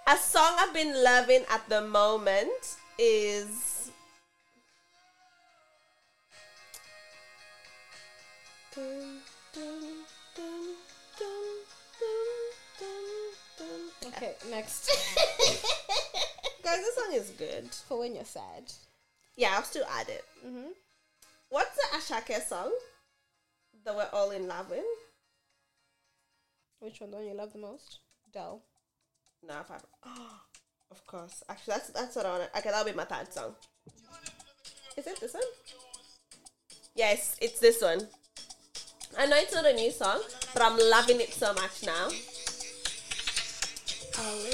[0.05, 3.89] A song I've been loving at the moment is.
[8.75, 9.17] Dun,
[9.55, 9.81] dun,
[10.37, 10.75] dun,
[14.09, 14.91] okay, next.
[16.63, 17.65] Guys, this song is good.
[17.87, 18.71] For when you're sad.
[19.35, 20.23] Yeah, I'll still add it.
[20.45, 20.69] Mm-hmm.
[21.49, 22.71] What's the Asake song
[23.83, 24.85] that we're all in love with?
[26.83, 27.99] Which one one you love the most?
[28.33, 28.61] Dell.
[29.47, 29.77] No, if I,
[30.91, 31.41] of course.
[31.47, 32.49] Actually, that's that's what I want.
[32.57, 33.55] Okay, that'll be my third song.
[34.97, 35.43] Is it this one?
[36.93, 38.01] Yes, it's this one.
[39.17, 40.23] I know it's not a new song,
[40.53, 42.09] but I'm loving it so much now.
[44.17, 44.49] Oh,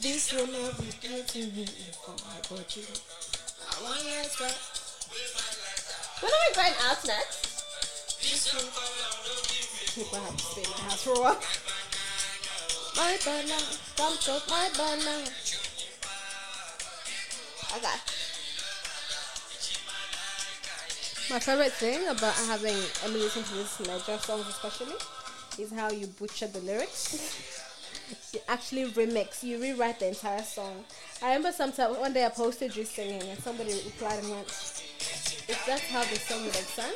[0.00, 0.84] this will not be
[1.52, 2.40] me if I
[2.74, 2.84] you.
[3.84, 4.73] Want to
[6.24, 7.52] When are we going out next?
[9.94, 11.40] People have to stay in my house for a while.
[12.96, 13.60] My banana,
[13.94, 15.28] come to my banana.
[17.76, 17.98] Okay.
[21.28, 24.96] My favorite thing about having Emily listen to this Naija songs especially
[25.58, 27.52] is how you butcher the lyrics.
[28.32, 30.84] you actually remix, you rewrite the entire song.
[31.20, 34.83] I remember sometime one day I posted you singing and somebody replied and went,
[35.48, 36.92] if that's how the song would have sung,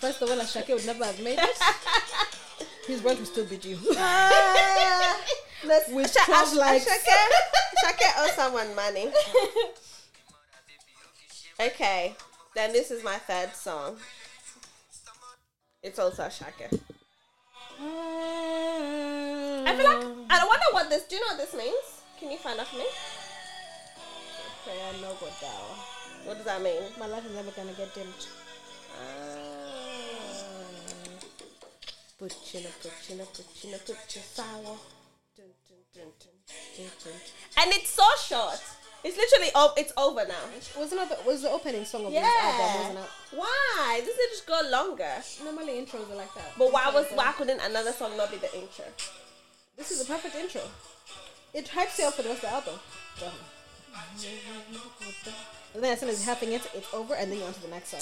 [0.00, 1.56] first of all Asake would never have made it.
[2.86, 3.78] His rent would still be due.
[3.96, 5.20] Ah.
[5.64, 6.84] Let's With Asha- 12 Asha- likes.
[6.86, 7.16] Asake,
[7.84, 9.08] Asake owes someone money.
[11.60, 12.14] Okay,
[12.56, 13.96] then this is my third song.
[15.82, 16.80] It's also Asake.
[17.80, 19.66] Mm.
[19.66, 21.04] I feel like I wonder what this.
[21.04, 22.02] Do you know what this means?
[22.18, 22.86] Can you find out for me?
[24.64, 25.76] Prayer no go down.
[26.24, 26.82] What does that mean?
[26.98, 28.26] My life is never gonna get dimmed.
[32.18, 34.78] Puccina, puccina, puccina, puccina, sour.
[35.36, 36.32] Dun, dun, dun, dun,
[36.76, 37.12] dun, dun.
[37.58, 38.60] And it's so short.
[39.04, 40.44] It's literally oh, it's over now.
[40.78, 42.20] Wasn't it was the opening song of Yeah.
[42.22, 43.10] this album, wasn't it?
[43.38, 44.00] Why?
[44.04, 45.12] This will just go longer.
[45.42, 46.52] Normally intros are like that.
[46.56, 48.84] But why was why couldn't another song not be the intro?
[49.76, 50.62] This is the perfect intro.
[51.52, 52.80] It hypes you up for the rest of the album.
[53.18, 53.32] Done.
[55.82, 57.66] Then as soon as it's happening, it's, it's over, and then you're on to the
[57.66, 58.00] next song.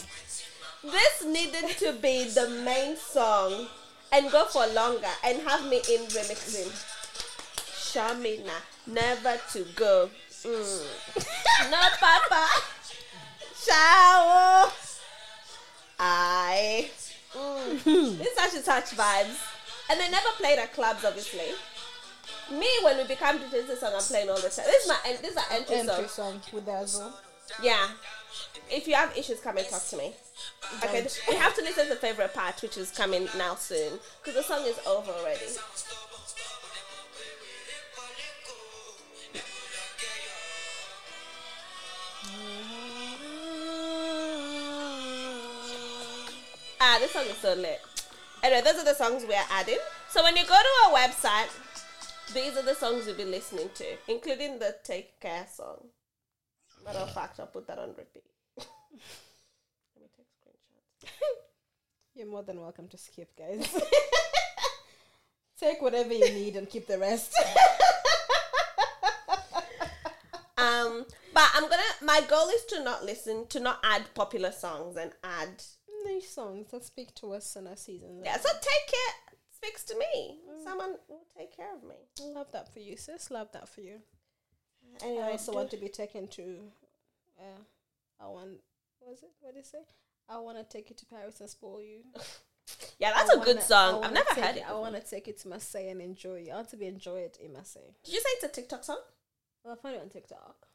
[0.84, 3.68] This needed to be the main song
[4.12, 6.68] and go for longer and have me in remixing.
[7.56, 8.52] Shamina,
[8.86, 10.10] never to go.
[10.44, 10.86] Mm.
[11.70, 12.46] no, Papa.
[13.56, 14.70] Shower.
[15.98, 16.90] I.
[17.32, 18.20] Mm.
[18.20, 19.38] it's such a touch vibes.
[19.88, 21.54] And they never played at clubs, obviously.
[22.50, 24.66] Me, when we become DJs, this song I'm playing all the time.
[24.66, 26.08] This is my this is our entry, Entry song.
[26.08, 27.10] song with Azul.
[27.62, 27.88] Yeah.
[28.70, 30.12] If you have issues, come and talk to me.
[30.84, 34.34] Okay, we have to listen to the favorite part, which is coming now soon, because
[34.34, 35.46] the song is over already.
[46.80, 47.80] Ah, this song is so lit.
[48.42, 49.78] Anyway, those are the songs we are adding.
[50.08, 51.50] So when you go to our website,
[52.32, 55.88] these are the songs you'll be listening to, including the Take Care song.
[56.84, 58.24] Matter of fact, I'll put that on repeat.
[58.56, 58.66] Let
[60.00, 61.10] me take screenshots.
[62.14, 63.68] You're more than welcome to skip, guys.
[65.60, 67.34] Take whatever you need and keep the rest.
[70.60, 71.82] Um, but I'm gonna.
[72.02, 75.62] My goal is to not listen, to not add popular songs and add.
[76.04, 78.20] Nice songs that speak to us in our season.
[78.24, 79.14] Yeah, so take it.
[79.52, 80.38] Speaks to me.
[80.64, 81.94] Someone will take care of me.
[82.20, 83.30] Love that for you, sis.
[83.30, 84.00] Love that for you.
[85.02, 86.58] Anyway, I also do- want to be taken to.
[87.38, 87.60] Uh,
[88.20, 88.60] I want.
[89.00, 89.30] Was it?
[89.40, 89.78] What did it say?
[90.28, 92.00] I want to take you to Paris and spoil you.
[93.00, 94.04] Yeah, that's I a good wanna- I song.
[94.04, 94.64] I've never heard it.
[94.68, 96.50] I want to take you to Marseille and enjoy it.
[96.50, 97.94] I want to be enjoyed in Marseille.
[98.04, 98.98] Did you say it's a TikTok song?
[99.64, 100.68] Well, I found it on TikTok.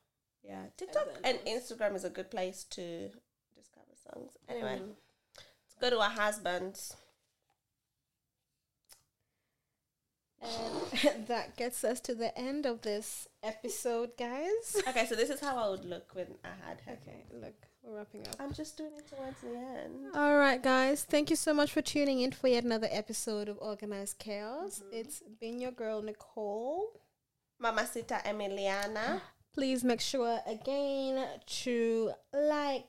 [0.43, 3.09] Yeah, TikTok and Instagram is a good place to
[3.55, 4.34] discover songs.
[4.49, 4.95] Anyway, Mm.
[5.38, 6.95] let's go to our husbands.
[11.06, 14.78] And that gets us to the end of this episode, guys.
[14.88, 16.93] Okay, so this is how I would look when I had her.
[16.93, 18.36] Okay, look, we're wrapping up.
[18.39, 20.16] I'm just doing it towards the end.
[20.16, 21.04] All right, guys.
[21.04, 24.80] Thank you so much for tuning in for yet another episode of Organized Chaos.
[24.86, 24.98] Mm-hmm.
[24.98, 26.89] It's been your girl, Nicole.
[27.62, 29.22] Mamacita Emiliana.
[29.54, 32.86] Please make sure again to like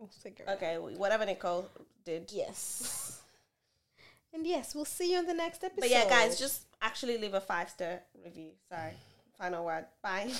[0.02, 0.50] We'll figure it.
[0.54, 1.70] Okay, whatever Nicole
[2.04, 2.32] did.
[2.34, 3.20] Yes.
[4.34, 5.80] And yes, we'll see you on the next episode.
[5.80, 8.52] But yeah, guys, just actually leave a five star review.
[8.66, 8.92] Sorry.
[9.38, 9.84] Final word.
[10.02, 10.32] Bye.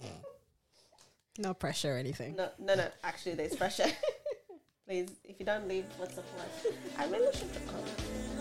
[1.38, 2.34] no pressure or anything.
[2.34, 2.88] No, no, no.
[3.04, 3.86] Actually, there's pressure.
[4.88, 6.74] Please, if you don't leave, what's the point?
[6.98, 8.37] I really should come.